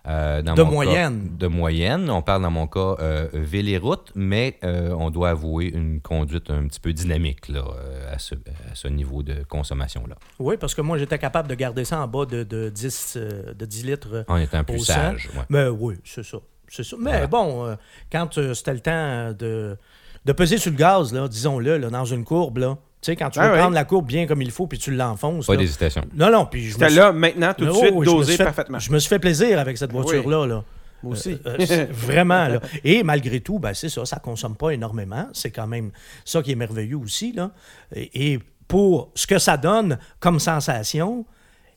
Euh, 0.06 0.40
dans 0.40 0.54
De 0.54 0.62
mon 0.62 0.68
cas- 0.70 0.74
moyenne. 0.74 1.36
de 1.38 1.46
moyenne. 1.46 2.08
On 2.10 2.22
parle 2.22 2.42
dans 2.42 2.50
mon 2.50 2.66
cas 2.66 2.96
euh, 3.00 3.28
ville 3.34 3.68
et 3.68 3.76
route, 3.76 4.10
mais 4.14 4.58
euh, 4.64 4.94
on 4.98 5.10
doit 5.10 5.28
avouer 5.30 5.66
une 5.66 6.00
conduite 6.00 6.50
un 6.50 6.66
petit 6.68 6.80
peu 6.80 6.92
dynamique 6.92 7.48
là, 7.48 7.62
à, 8.10 8.18
ce, 8.18 8.34
à 8.34 8.74
ce 8.74 8.88
niveau 8.88 9.22
de 9.22 9.42
consommation-là. 9.44 10.16
Oui, 10.38 10.56
parce 10.58 10.74
que 10.74 10.80
moi, 10.80 10.96
j'étais 10.96 11.18
capable 11.18 11.48
de 11.48 11.54
garder 11.54 11.84
ça 11.84 12.00
en 12.00 12.08
bas 12.08 12.24
de, 12.24 12.44
de 12.44 12.70
10, 12.70 13.14
euh, 13.16 13.52
de 13.52 13.66
10 13.66 13.84
litres. 13.84 14.24
En 14.28 14.36
étant 14.38 14.64
plus 14.64 14.78
sage. 14.80 15.28
ouais. 15.36 15.42
Mais 15.50 15.66
oui, 15.68 15.96
c'est 16.04 16.24
ça. 16.24 16.38
C'est 16.68 16.84
ça. 16.84 16.96
Mais 16.98 17.10
Voilà. 17.10 17.26
bon, 17.26 17.76
quand 18.12 18.38
c'était 18.54 18.72
le 18.74 18.80
temps 18.80 19.32
de, 19.38 19.76
de 20.24 20.32
peser 20.32 20.56
sur 20.56 20.70
le 20.70 20.76
gaz, 20.76 21.12
disons-le, 21.12 21.76
là, 21.78 21.90
dans 21.90 22.04
une 22.04 22.24
courbe, 22.24 22.58
là, 22.58 22.78
tu 23.02 23.06
sais, 23.12 23.16
quand 23.16 23.30
tu 23.30 23.38
Ah 23.38 23.46
veux 23.48 23.52
oui. 23.54 23.58
prendre 23.58 23.74
la 23.74 23.84
courbe 23.84 24.06
bien 24.06 24.26
comme 24.26 24.42
il 24.42 24.50
faut, 24.50 24.66
puis 24.66 24.78
tu 24.78 24.90
l'enfonces. 24.90 25.46
Pas 25.46 25.56
d'hésitation. 25.56 26.02
Non, 26.14 26.30
non, 26.30 26.46
puis 26.46 26.66
je 26.66 26.72
C'était 26.74 26.88
suis- 26.88 26.98
là, 26.98 27.12
maintenant, 27.12 27.54
tout 27.56 27.64
de 27.64 27.70
Oh, 27.70 27.74
suite, 27.74 27.94
dosé 28.04 28.36
fait- 28.36 28.44
parfaitement. 28.44 28.78
Je 28.78 28.92
me 28.92 28.98
suis 28.98 29.08
fait 29.08 29.18
plaisir 29.18 29.58
avec 29.58 29.78
cette 29.78 29.92
voiture-là. 29.92 30.46
Là. 30.46 30.64
Moi 31.02 31.12
aussi. 31.12 31.38
Euh, 31.46 31.56
euh, 31.58 31.64
c'est 31.66 31.90
vraiment, 31.92 32.46
là. 32.48 32.60
Et 32.84 33.02
malgré 33.02 33.40
tout, 33.40 33.58
ben, 33.58 33.72
c'est 33.72 33.88
ça, 33.88 34.04
ça 34.04 34.18
consomme 34.18 34.54
pas 34.56 34.70
énormément. 34.72 35.28
C'est 35.32 35.50
quand 35.50 35.66
même 35.66 35.92
ça 36.26 36.42
qui 36.42 36.52
est 36.52 36.56
merveilleux 36.56 36.98
aussi, 36.98 37.32
là. 37.32 37.52
Et, 37.94 38.32
et 38.34 38.38
pour 38.68 39.10
ce 39.14 39.26
que 39.26 39.38
ça 39.38 39.56
donne 39.56 39.98
comme 40.20 40.38
sensation, 40.38 41.24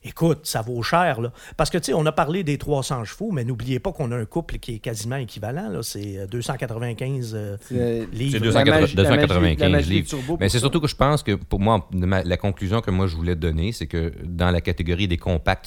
écoute, 0.03 0.41
ça 0.43 0.61
vaut 0.61 0.81
cher, 0.83 1.21
là. 1.21 1.31
Parce 1.57 1.69
que, 1.69 1.77
tu 1.77 1.85
sais, 1.85 1.93
on 1.93 2.05
a 2.05 2.11
parlé 2.11 2.43
des 2.43 2.57
300 2.57 3.03
chevaux, 3.05 3.31
mais 3.31 3.43
n'oubliez 3.43 3.79
pas 3.79 3.91
qu'on 3.91 4.11
a 4.11 4.15
un 4.17 4.25
couple 4.25 4.57
qui 4.59 4.75
est 4.75 4.79
quasiment 4.79 5.15
équivalent, 5.17 5.69
là. 5.69 5.79
C'est 5.83 6.17
euh, 6.19 6.27
295 6.27 7.33
euh, 7.35 7.57
C'est- 7.61 8.07
livres. 8.11 8.39
C'est 8.39 8.39
La 8.39 8.63
magie- 8.63 8.69
la 8.71 8.79
magie- 8.81 8.95
295 8.95 9.59
la 9.59 9.69
magie 9.69 9.89
livres. 9.89 10.07
turbo 10.09 10.37
Mais 10.39 10.49
c'est 10.49 10.59
surtout 10.59 10.79
que 10.81 10.87
je 10.87 10.95
pense 10.95 11.23
que 11.23 11.33
pour 11.33 11.59
moi, 11.59 11.87
la 11.93 12.37
conclusion 12.37 12.81
que 12.81 12.91
moi 12.91 13.07
je 13.07 13.15
voulais 13.15 13.35
donner, 13.35 13.71
c'est 13.71 13.87
que 13.87 14.13
dans 14.23 14.51
la 14.51 14.61
catégorie 14.61 15.07
des 15.07 15.17
compacts 15.17 15.65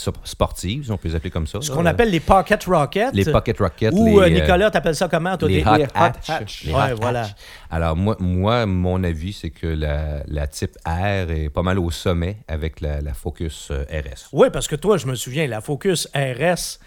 si 0.57 0.91
on 0.91 0.97
peut 0.97 1.09
les 1.09 1.15
appeler 1.15 1.31
comme 1.31 1.47
ça, 1.47 1.61
Ce 1.61 1.71
qu'on 1.71 1.87
appelle 1.87 2.11
les 2.11 2.21
pocket 2.21 2.65
rockets. 2.65 3.15
les 3.15 3.25
pocket 3.25 3.59
rockets, 3.59 3.93
Ou, 3.95 4.07
les, 4.07 4.15
euh, 4.17 4.21
euh, 4.23 4.29
Nicolas, 4.31 4.71
t'appelles 4.71 4.95
ça 4.95 5.09
comment, 5.09 5.37
toi? 5.37 5.49
les 5.49 5.63
des- 5.63 5.69
hot 5.69 5.77
les 5.77 5.85
hot 5.85 5.89
hatch. 5.95 6.31
hatch. 6.31 6.65
les 6.65 6.73
Ouais, 6.73 6.93
hot 6.93 6.97
voilà. 7.01 7.23
hatch. 7.23 7.35
Alors, 7.71 7.97
moi, 7.97 8.17
moi, 8.21 8.67
mon 8.67 9.03
avis, 9.03 9.33
c'est 9.33 9.51
que 9.51 9.67
la, 9.67 10.23
la 10.29 10.47
type 10.47 10.77
R 10.87 11.31
est 11.31 11.51
pas 11.51 11.63
mal 11.63 11.79
au 11.79 11.91
sommet 11.91 12.39
avec 12.49 12.81
la, 12.81 13.01
la 13.01 13.13
Focus 13.15 13.69
euh, 13.71 13.85
RS. 13.91 14.26
Oui, 14.33 14.49
parce 14.53 14.67
que 14.69 14.77
toi, 14.77 14.97
je 14.97 15.07
me 15.07 15.15
souviens, 15.15 15.47
la 15.47 15.61
Focus 15.61 16.09
RS, 16.15 16.79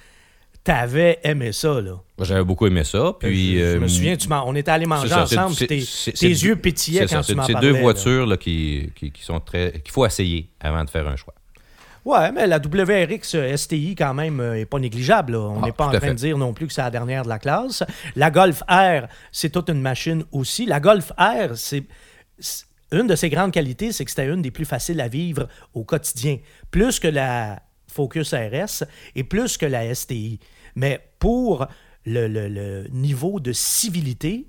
t'avais 0.63 1.19
aimé 1.23 1.51
ça, 1.51 1.79
là. 1.81 1.91
Moi, 2.17 2.25
J'avais 2.27 2.43
beaucoup 2.43 2.67
aimé 2.67 2.83
ça. 2.83 3.13
Puis, 3.19 3.53
je, 3.55 3.59
je 3.59 3.63
euh, 3.63 3.79
me 3.79 3.87
souviens, 3.87 4.17
tu 4.17 4.27
on 4.31 4.55
était 4.55 4.71
allés 4.71 4.83
c'est 4.83 4.89
manger 4.89 5.07
ça, 5.09 5.25
c'est- 5.25 5.37
ensemble, 5.37 5.55
c'est- 5.55 5.67
puis 5.67 5.79
tes, 5.79 5.85
c'est- 5.85 6.11
tes 6.11 6.17
c'est 6.17 6.27
yeux 6.45 6.55
deux- 6.55 6.61
pétillaient 6.61 7.07
c'est 7.07 7.15
quand 7.15 7.21
ça, 7.21 7.27
tu 7.27 7.27
c'est- 7.27 7.35
m'en 7.35 7.45
C'est 7.45 7.53
parlais. 7.53 7.67
deux 7.69 7.73
là. 7.75 7.81
voitures 7.81 8.25
là, 8.25 8.37
qui, 8.37 8.91
qui, 8.95 9.11
qui 9.11 9.23
sont 9.23 9.39
très. 9.39 9.71
qu'il 9.83 9.91
faut 9.91 10.05
essayer 10.05 10.49
avant 10.59 10.83
de 10.83 10.89
faire 10.89 11.07
un 11.07 11.15
choix. 11.15 11.33
Ouais, 12.05 12.31
mais 12.31 12.47
la 12.47 12.59
WRX 12.59 13.35
euh, 13.35 13.55
STI, 13.57 13.93
quand 13.95 14.13
même, 14.13 14.39
euh, 14.39 14.57
est 14.59 14.65
pas 14.65 14.79
négligeable. 14.79 15.33
là. 15.33 15.39
On 15.39 15.61
Ah, 15.61 15.65
n'est 15.65 15.71
pas 15.71 15.85
en 15.87 15.91
train 15.91 16.09
de 16.09 16.13
dire 16.13 16.37
non 16.37 16.53
plus 16.53 16.65
que 16.67 16.73
c'est 16.73 16.81
la 16.81 16.89
dernière 16.91 17.23
de 17.23 17.29
la 17.29 17.39
classe. 17.39 17.83
La 18.15 18.31
Golf 18.31 18.61
R, 18.69 19.07
c'est 19.31 19.49
toute 19.49 19.69
une 19.69 19.81
machine 19.81 20.23
aussi. 20.31 20.65
La 20.65 20.79
Golf 20.79 21.11
R, 21.17 21.55
c'est. 21.55 21.83
Une 22.91 23.07
de 23.07 23.15
ses 23.15 23.29
grandes 23.29 23.51
qualités, 23.51 23.91
c'est 23.91 24.03
que 24.05 24.11
c'était 24.11 24.27
une 24.27 24.41
des 24.41 24.51
plus 24.51 24.65
faciles 24.65 24.99
à 25.01 25.07
vivre 25.07 25.47
au 25.73 25.83
quotidien. 25.83 26.37
Plus 26.71 26.99
que 26.99 27.07
la 27.07 27.61
Focus 27.87 28.33
RS 28.33 28.83
et 29.15 29.23
plus 29.23 29.57
que 29.57 29.65
la 29.65 29.93
STI. 29.93 30.39
Mais 30.75 30.99
pour 31.19 31.67
le, 32.05 32.27
le- 32.27 32.47
le 32.47 32.87
niveau 32.91 33.39
de 33.39 33.51
civilité, 33.51 34.47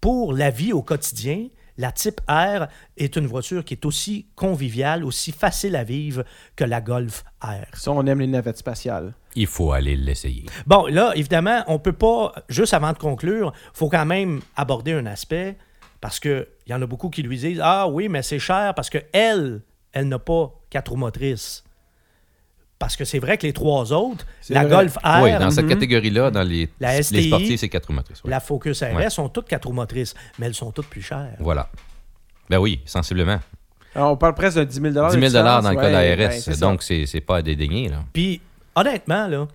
pour 0.00 0.32
la 0.32 0.50
vie 0.50 0.72
au 0.72 0.82
quotidien, 0.82 1.48
la 1.78 1.92
Type 1.92 2.20
R 2.28 2.68
est 2.96 3.16
une 3.16 3.26
voiture 3.26 3.62
qui 3.64 3.74
est 3.74 3.84
aussi 3.84 4.26
conviviale, 4.34 5.04
aussi 5.04 5.30
facile 5.32 5.76
à 5.76 5.84
vivre 5.84 6.24
que 6.54 6.64
la 6.64 6.80
Golf 6.80 7.24
R. 7.42 7.66
Ça, 7.74 7.92
on 7.92 8.06
aime 8.06 8.20
les 8.20 8.26
navettes 8.26 8.56
spatiales. 8.58 9.12
Il 9.34 9.46
faut 9.46 9.72
aller 9.72 9.94
l'essayer. 9.96 10.46
Bon, 10.66 10.86
là, 10.86 11.12
évidemment, 11.14 11.62
on 11.66 11.78
peut 11.78 11.92
pas, 11.92 12.32
juste 12.48 12.72
avant 12.72 12.92
de 12.94 12.98
conclure, 12.98 13.52
faut 13.74 13.90
quand 13.90 14.06
même 14.06 14.40
aborder 14.54 14.92
un 14.92 15.04
aspect, 15.04 15.58
parce 16.00 16.20
qu'il 16.20 16.46
y 16.66 16.74
en 16.74 16.82
a 16.82 16.86
beaucoup 16.86 17.10
qui 17.10 17.22
lui 17.22 17.38
disent 17.38 17.60
Ah 17.62 17.86
oui, 17.88 18.08
mais 18.08 18.22
c'est 18.22 18.38
cher 18.38 18.74
parce 18.74 18.90
que 18.90 18.98
elle, 19.12 19.62
elle 19.92 20.08
n'a 20.08 20.18
pas 20.18 20.52
quatre 20.70 20.90
roues 20.90 20.96
motrices. 20.98 21.62
Parce 22.78 22.94
que 22.94 23.06
c'est 23.06 23.18
vrai 23.18 23.38
que 23.38 23.46
les 23.46 23.54
trois 23.54 23.90
autres, 23.94 24.26
la 24.50 24.64
vrai. 24.64 24.70
Golf 24.76 24.96
R, 25.02 25.22
oui, 25.22 25.32
dans 25.38 25.50
cette 25.50 25.66
catégorie-là, 25.66 26.30
dans 26.30 26.42
les, 26.42 26.68
La 26.78 26.94
les 26.96 27.02
STI, 27.02 27.28
sportifs, 27.28 27.60
c'est 27.60 27.70
quatre 27.70 27.86
roues 27.86 27.94
motrices. 27.94 28.20
la 28.26 28.38
Focus 28.38 28.82
RS 28.82 28.94
Ouais. 28.96 29.08
sont 29.10 29.30
toutes 29.30 29.48
quatre 29.48 29.66
roues 29.66 29.72
motrices, 29.72 30.14
mais 30.38 30.44
elles 30.46 30.54
sont 30.54 30.70
toutes 30.72 30.86
plus 30.88 31.00
chères. 31.00 31.36
Voilà. 31.38 31.70
Ben 32.50 32.58
oui, 32.58 32.80
sensiblement. 32.84 33.40
Alors, 33.94 34.12
on 34.12 34.16
parle 34.18 34.34
presque 34.34 34.58
de 34.58 34.64
10 34.64 34.74
000 34.74 34.86
de 34.88 34.90
10 35.18 35.30
000 35.30 35.42
dans 35.42 35.70
le 35.70 35.74
cas 35.76 35.88
de 35.88 36.18
la 36.18 36.28
RS. 36.28 36.46
ben, 36.48 36.56
donc, 36.58 36.82
c'est 36.82 37.06
c'est 37.06 37.22
pas 37.22 37.36
à 37.38 37.42
dédaigner. 37.42 37.88
Là. 37.88 38.04
Puis, 38.12 38.42
honnêtement, 38.74 39.26
là, 39.26 39.48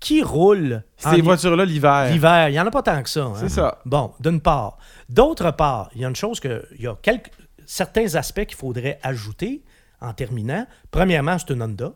qui 0.00 0.22
roule 0.22 0.82
Ces 0.96 1.20
voitures-là, 1.22 1.64
l'hiver. 1.64 2.10
l'hiver? 2.10 2.48
Il 2.48 2.52
n'y 2.52 2.60
en 2.60 2.66
a 2.66 2.70
pas 2.70 2.82
tant 2.82 3.02
que 3.02 3.08
ça. 3.10 3.24
hein. 3.24 3.32
C'est 3.36 3.48
ça. 3.48 3.78
Bon, 3.84 4.12
d'une 4.20 4.40
part. 4.40 4.78
D'autre 5.08 5.50
part, 5.52 5.90
il 5.94 6.02
y 6.02 6.04
a 6.04 6.08
une 6.08 6.16
chose 6.16 6.38
que. 6.40 6.64
Il 6.78 6.82
y 6.82 6.86
a 6.86 6.94
quelques, 7.00 7.30
certains 7.64 8.14
aspects 8.14 8.44
qu'il 8.44 8.56
faudrait 8.56 8.98
ajouter 9.02 9.62
en 10.00 10.12
terminant. 10.12 10.66
Premièrement, 10.90 11.36
c'est 11.38 11.52
une 11.54 11.62
Honda. 11.62 11.92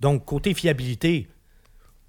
Donc, 0.00 0.24
côté 0.24 0.54
fiabilité, 0.54 1.28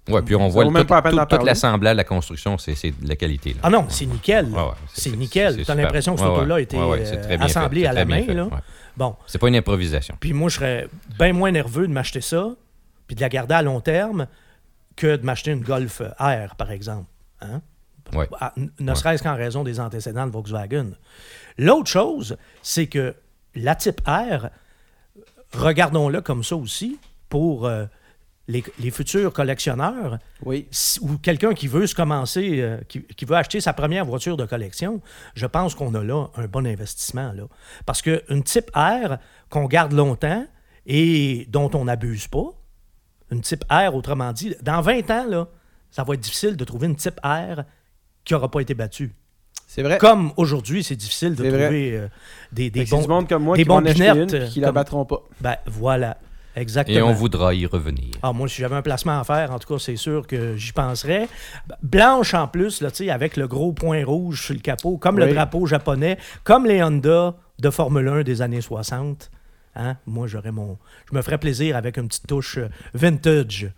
Ouais, 0.08 0.22
puis 0.22 0.34
on 0.34 0.48
voit 0.48 0.64
le- 0.64 0.70
même 0.70 0.82
tout, 0.84 0.88
pas 0.88 0.96
la 0.96 1.02
peine 1.02 1.10
tout- 1.12 1.16
d'en 1.18 1.22
tout 1.24 1.28
parler. 1.36 1.44
l'assemblage, 1.46 1.94
la 1.96 2.04
construction, 2.04 2.56
c'est 2.56 2.74
c'est 2.74 2.92
de 2.98 3.06
la 3.08 3.16
qualité. 3.16 3.50
Là. 3.52 3.60
ah 3.64 3.70
non, 3.70 3.84
c'est 3.90 4.06
nickel. 4.06 4.50
là. 4.50 4.56
Ouais, 4.56 4.68
ouais, 4.70 4.74
c'est- 4.94 5.10
nickel. 5.14 5.62
Tu 5.64 5.70
as 5.70 5.74
l'impression 5.74 6.14
que 6.14 6.20
cette 6.20 6.28
Ouais, 6.30 6.34
auto-là 6.36 6.54
a 6.54 6.60
été 6.60 6.78
Ouais, 6.78 6.84
ouais, 6.86 7.04
c'est 7.04 7.30
euh, 7.30 7.36
assemblée 7.40 7.84
à 7.84 7.92
la 7.92 8.06
main. 8.06 8.22
fait, 8.22 8.32
là. 8.32 8.44
ouais. 8.44 8.50
Bon, 8.96 9.16
C'est 9.26 9.38
pas 9.38 9.48
une 9.48 9.56
improvisation. 9.56 10.16
Puis 10.18 10.32
moi, 10.32 10.48
je 10.48 10.54
serais 10.56 10.88
bien 11.18 11.32
moins 11.34 11.50
nerveux 11.50 11.86
de 11.86 11.92
m'acheter 11.92 12.22
ça, 12.22 12.48
puis 13.06 13.16
de 13.16 13.20
la 13.20 13.28
garder 13.28 13.54
à 13.54 13.60
long 13.62 13.80
terme, 13.80 14.26
que 14.98 15.16
de 15.16 15.24
m'acheter 15.24 15.52
une 15.52 15.62
Golf 15.62 16.02
R, 16.18 16.54
par 16.56 16.70
exemple. 16.70 17.08
Hein? 17.40 17.62
Ouais. 18.14 18.28
Ah, 18.40 18.52
Ne 18.78 18.94
serait-ce 18.94 19.22
qu'en 19.22 19.36
raison 19.36 19.62
des 19.64 19.80
antécédents 19.80 20.26
de 20.26 20.32
Volkswagen. 20.32 20.90
L'autre 21.56 21.88
chose, 21.90 22.36
c'est 22.62 22.86
que 22.86 23.14
la 23.54 23.74
type 23.74 24.00
R, 24.06 24.48
regardons-le 25.52 26.20
comme 26.20 26.44
ça 26.44 26.56
aussi, 26.56 26.98
pour 27.28 27.66
euh, 27.66 27.84
les, 28.48 28.64
les 28.78 28.90
futurs 28.90 29.32
collectionneurs, 29.32 30.18
Oui. 30.44 30.66
si- 30.70 30.98
ou 31.00 31.18
quelqu'un 31.18 31.52
qui 31.54 31.68
veut 31.68 31.86
se 31.86 31.94
commencer, 31.94 32.60
euh, 32.60 32.78
qui, 32.88 33.02
qui 33.02 33.24
veut 33.24 33.36
acheter 33.36 33.60
sa 33.60 33.72
première 33.72 34.04
voiture 34.06 34.36
de 34.36 34.46
collection, 34.46 35.00
je 35.34 35.46
pense 35.46 35.74
qu'on 35.74 35.94
a 35.94 36.02
là 36.02 36.28
un 36.36 36.46
bon 36.46 36.66
investissement. 36.66 37.32
Là. 37.32 37.44
Parce 37.86 38.02
qu'une 38.02 38.42
type 38.44 38.70
R 38.74 39.18
qu'on 39.50 39.66
garde 39.66 39.92
longtemps 39.92 40.46
et 40.86 41.46
dont 41.50 41.70
on 41.74 41.84
n'abuse 41.84 42.26
pas, 42.26 42.50
une 43.30 43.40
type 43.40 43.64
R, 43.70 43.94
autrement 43.94 44.32
dit, 44.32 44.54
dans 44.62 44.80
20 44.80 45.10
ans, 45.10 45.26
là, 45.28 45.48
ça 45.90 46.04
va 46.04 46.14
être 46.14 46.20
difficile 46.20 46.56
de 46.56 46.64
trouver 46.64 46.86
une 46.86 46.96
type 46.96 47.20
R 47.22 47.62
qui 48.24 48.34
n'aura 48.34 48.50
pas 48.50 48.60
été 48.60 48.74
battue. 48.74 49.14
C'est 49.66 49.82
vrai. 49.82 49.98
Comme 49.98 50.32
aujourd'hui, 50.38 50.82
c'est 50.82 50.96
difficile 50.96 51.34
de 51.34 51.46
trouver 51.46 51.92
euh, 51.96 52.08
des, 52.52 52.70
des 52.70 52.84
bons... 52.86 53.02
du 53.02 53.08
monde 53.08 53.28
comme 53.28 53.42
moi 53.44 53.56
des 53.56 53.64
qui 53.64 53.68
bons 53.68 53.80
une 53.80 54.26
puis 54.26 54.60
la 54.60 54.68
comme- 54.68 54.74
battront 54.74 55.04
pas. 55.04 55.20
Ben, 55.42 55.56
voilà, 55.66 56.16
exactement. 56.56 56.96
Et 56.98 57.02
on 57.02 57.12
voudra 57.12 57.52
y 57.54 57.66
revenir. 57.66 58.14
Ah, 58.22 58.32
moi, 58.32 58.48
si 58.48 58.62
j'avais 58.62 58.76
un 58.76 58.82
placement 58.82 59.20
à 59.20 59.24
faire, 59.24 59.52
en 59.52 59.58
tout 59.58 59.74
cas, 59.74 59.78
c'est 59.78 59.96
sûr 59.96 60.26
que 60.26 60.56
j'y 60.56 60.72
penserais. 60.72 61.28
Blanche 61.82 62.32
en 62.32 62.48
plus, 62.48 62.80
là, 62.80 62.90
tu 62.90 63.04
sais, 63.04 63.10
avec 63.10 63.36
le 63.36 63.46
gros 63.46 63.72
point 63.72 64.02
rouge 64.04 64.42
sur 64.46 64.54
le 64.54 64.60
capot, 64.60 64.96
comme 64.96 65.18
le 65.18 65.32
drapeau 65.34 65.66
japonais, 65.66 66.16
comme 66.44 66.64
les 66.64 66.82
Honda 66.82 67.34
de 67.58 67.70
Formule 67.70 68.08
1 68.08 68.22
des 68.22 68.40
années 68.40 68.62
60. 68.62 69.30
Hein? 69.78 69.96
Moi, 70.06 70.26
j'aurais 70.26 70.52
mon. 70.52 70.76
Je 71.10 71.16
me 71.16 71.22
ferais 71.22 71.38
plaisir 71.38 71.76
avec 71.76 71.96
une 71.96 72.08
petite 72.08 72.26
touche 72.26 72.58
euh, 72.58 72.68
vintage. 72.94 73.72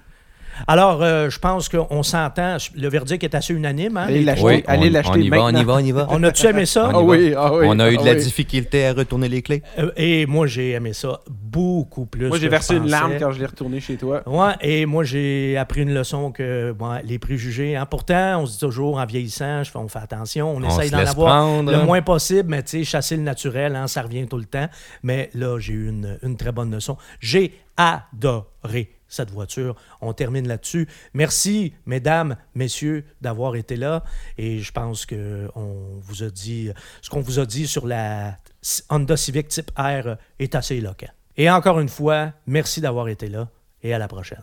Alors, 0.67 1.03
euh, 1.03 1.31
je 1.31 1.39
pense 1.39 1.69
qu'on 1.69 2.03
s'entend. 2.03 2.57
Le 2.75 2.89
verdict 2.89 3.23
est 3.25 3.35
assez 3.35 3.55
unanime. 3.55 3.97
Hein, 3.97 4.07
Allez 4.09 4.23
l'acheter. 4.23 4.45
Oui, 4.47 4.65
allez 4.67 4.89
on, 4.89 4.93
l'acheter 4.93 5.19
on 5.19 5.23
y 5.23 5.29
va, 5.29 5.45
on 5.45 5.51
y 5.55 5.65
va, 5.65 5.75
on 5.75 5.79
y 5.79 5.93
va. 5.93 6.07
On 6.11 6.23
a-tu 6.23 6.47
aimé 6.47 6.67
ça? 6.67 6.89
On 6.93 6.99
Ah 6.99 7.03
oui, 7.03 7.35
ah 7.37 7.53
oui. 7.55 7.67
On 7.69 7.79
a 7.79 7.91
eu 7.91 7.97
de 7.97 8.03
ah 8.03 8.07
la 8.07 8.13
oui. 8.15 8.23
difficulté 8.25 8.87
à 8.87 8.93
retourner 8.93 9.29
les 9.29 9.43
clés. 9.43 9.63
Euh, 9.79 9.91
Et 9.97 10.27
moi, 10.27 10.47
j'ai 10.47 10.73
aimé 10.73 10.93
ça 10.93 11.21
beaucoup 11.29 12.07
plus. 12.07 12.29
Moi, 12.29 12.39
j'ai 12.39 12.49
versé 12.49 12.77
une 12.77 12.89
larme 12.89 13.15
quand 13.19 13.33
je 13.33 13.39
l'ai 13.41 13.47
retourné 13.47 13.81
chez 13.81 13.97
toi. 13.97 14.23
Ouais, 14.27 14.53
et 14.61 14.87
moi, 14.87 15.05
j'ai 15.05 15.57
appris 15.57 15.83
une 15.83 15.95
leçon 15.95 16.31
que 16.33 16.73
bon, 16.73 16.99
les 17.05 17.19
préjugés, 17.19 17.77
hein, 17.77 17.87
pourtant, 17.87 18.41
on 18.43 18.47
se 18.47 18.53
dit 18.53 18.59
toujours 18.61 18.99
en 18.99 19.07
vieillissant, 19.07 19.63
je 19.65 19.71
fais- 19.71 19.79
on 19.79 19.89
fait 19.89 19.99
attention, 20.01 20.51
on, 20.57 20.63
On 20.63 20.69
essaye 20.69 20.91
d'en 20.91 20.99
avoir 20.99 21.29
prendre. 21.45 21.73
le 21.73 21.85
moins 21.85 22.03
possible, 22.03 22.49
mais 22.51 22.63
tu 22.63 22.79
sais, 22.79 22.85
chasser 22.85 23.17
le 23.17 23.23
naturel, 23.23 23.75
hein, 23.77 23.87
ça 23.87 24.03
revient 24.03 24.27
tout 24.27 24.37
le 24.39 24.45
temps. 24.45 24.69
Mais 25.03 25.31
là, 25.35 25.59
j'ai 25.59 25.73
eu 25.73 25.89
une, 25.89 26.19
une 26.23 26.37
très 26.37 26.53
bonne 26.53 26.71
leçon. 26.71 26.97
J'ai 27.21 27.53
adoré 27.77 28.91
cette 29.11 29.31
voiture. 29.31 29.77
On 30.01 30.15
termine 30.15 30.49
là-dessus. 30.49 30.89
Merci, 31.13 31.75
mesdames, 31.85 32.37
messieurs, 32.55 33.05
d'avoir 33.21 33.57
été 33.57 33.77
là. 33.77 34.03
Et 34.39 34.61
je 34.61 34.73
pense 34.73 35.05
que 35.05 35.51
on 35.55 35.99
vous 36.01 36.23
a 36.23 36.31
dit, 36.31 36.71
ce 37.03 37.11
qu'on 37.11 37.21
vous 37.21 37.39
a 37.39 37.45
dit 37.45 37.67
sur 37.67 37.87
la 37.87 38.39
Honda 38.89 39.19
Civic 39.19 39.49
Type 39.49 39.71
R 39.77 40.17
est 40.39 40.55
assez 40.55 40.77
éloquent. 40.77 41.11
Et 41.37 41.51
encore 41.51 41.81
une 41.81 41.89
fois, 41.89 42.33
merci 42.47 42.81
d'avoir 42.81 43.09
été 43.09 43.29
là 43.29 43.49
et 43.83 43.93
à 43.93 43.99
la 43.99 44.09
prochaine. 44.09 44.43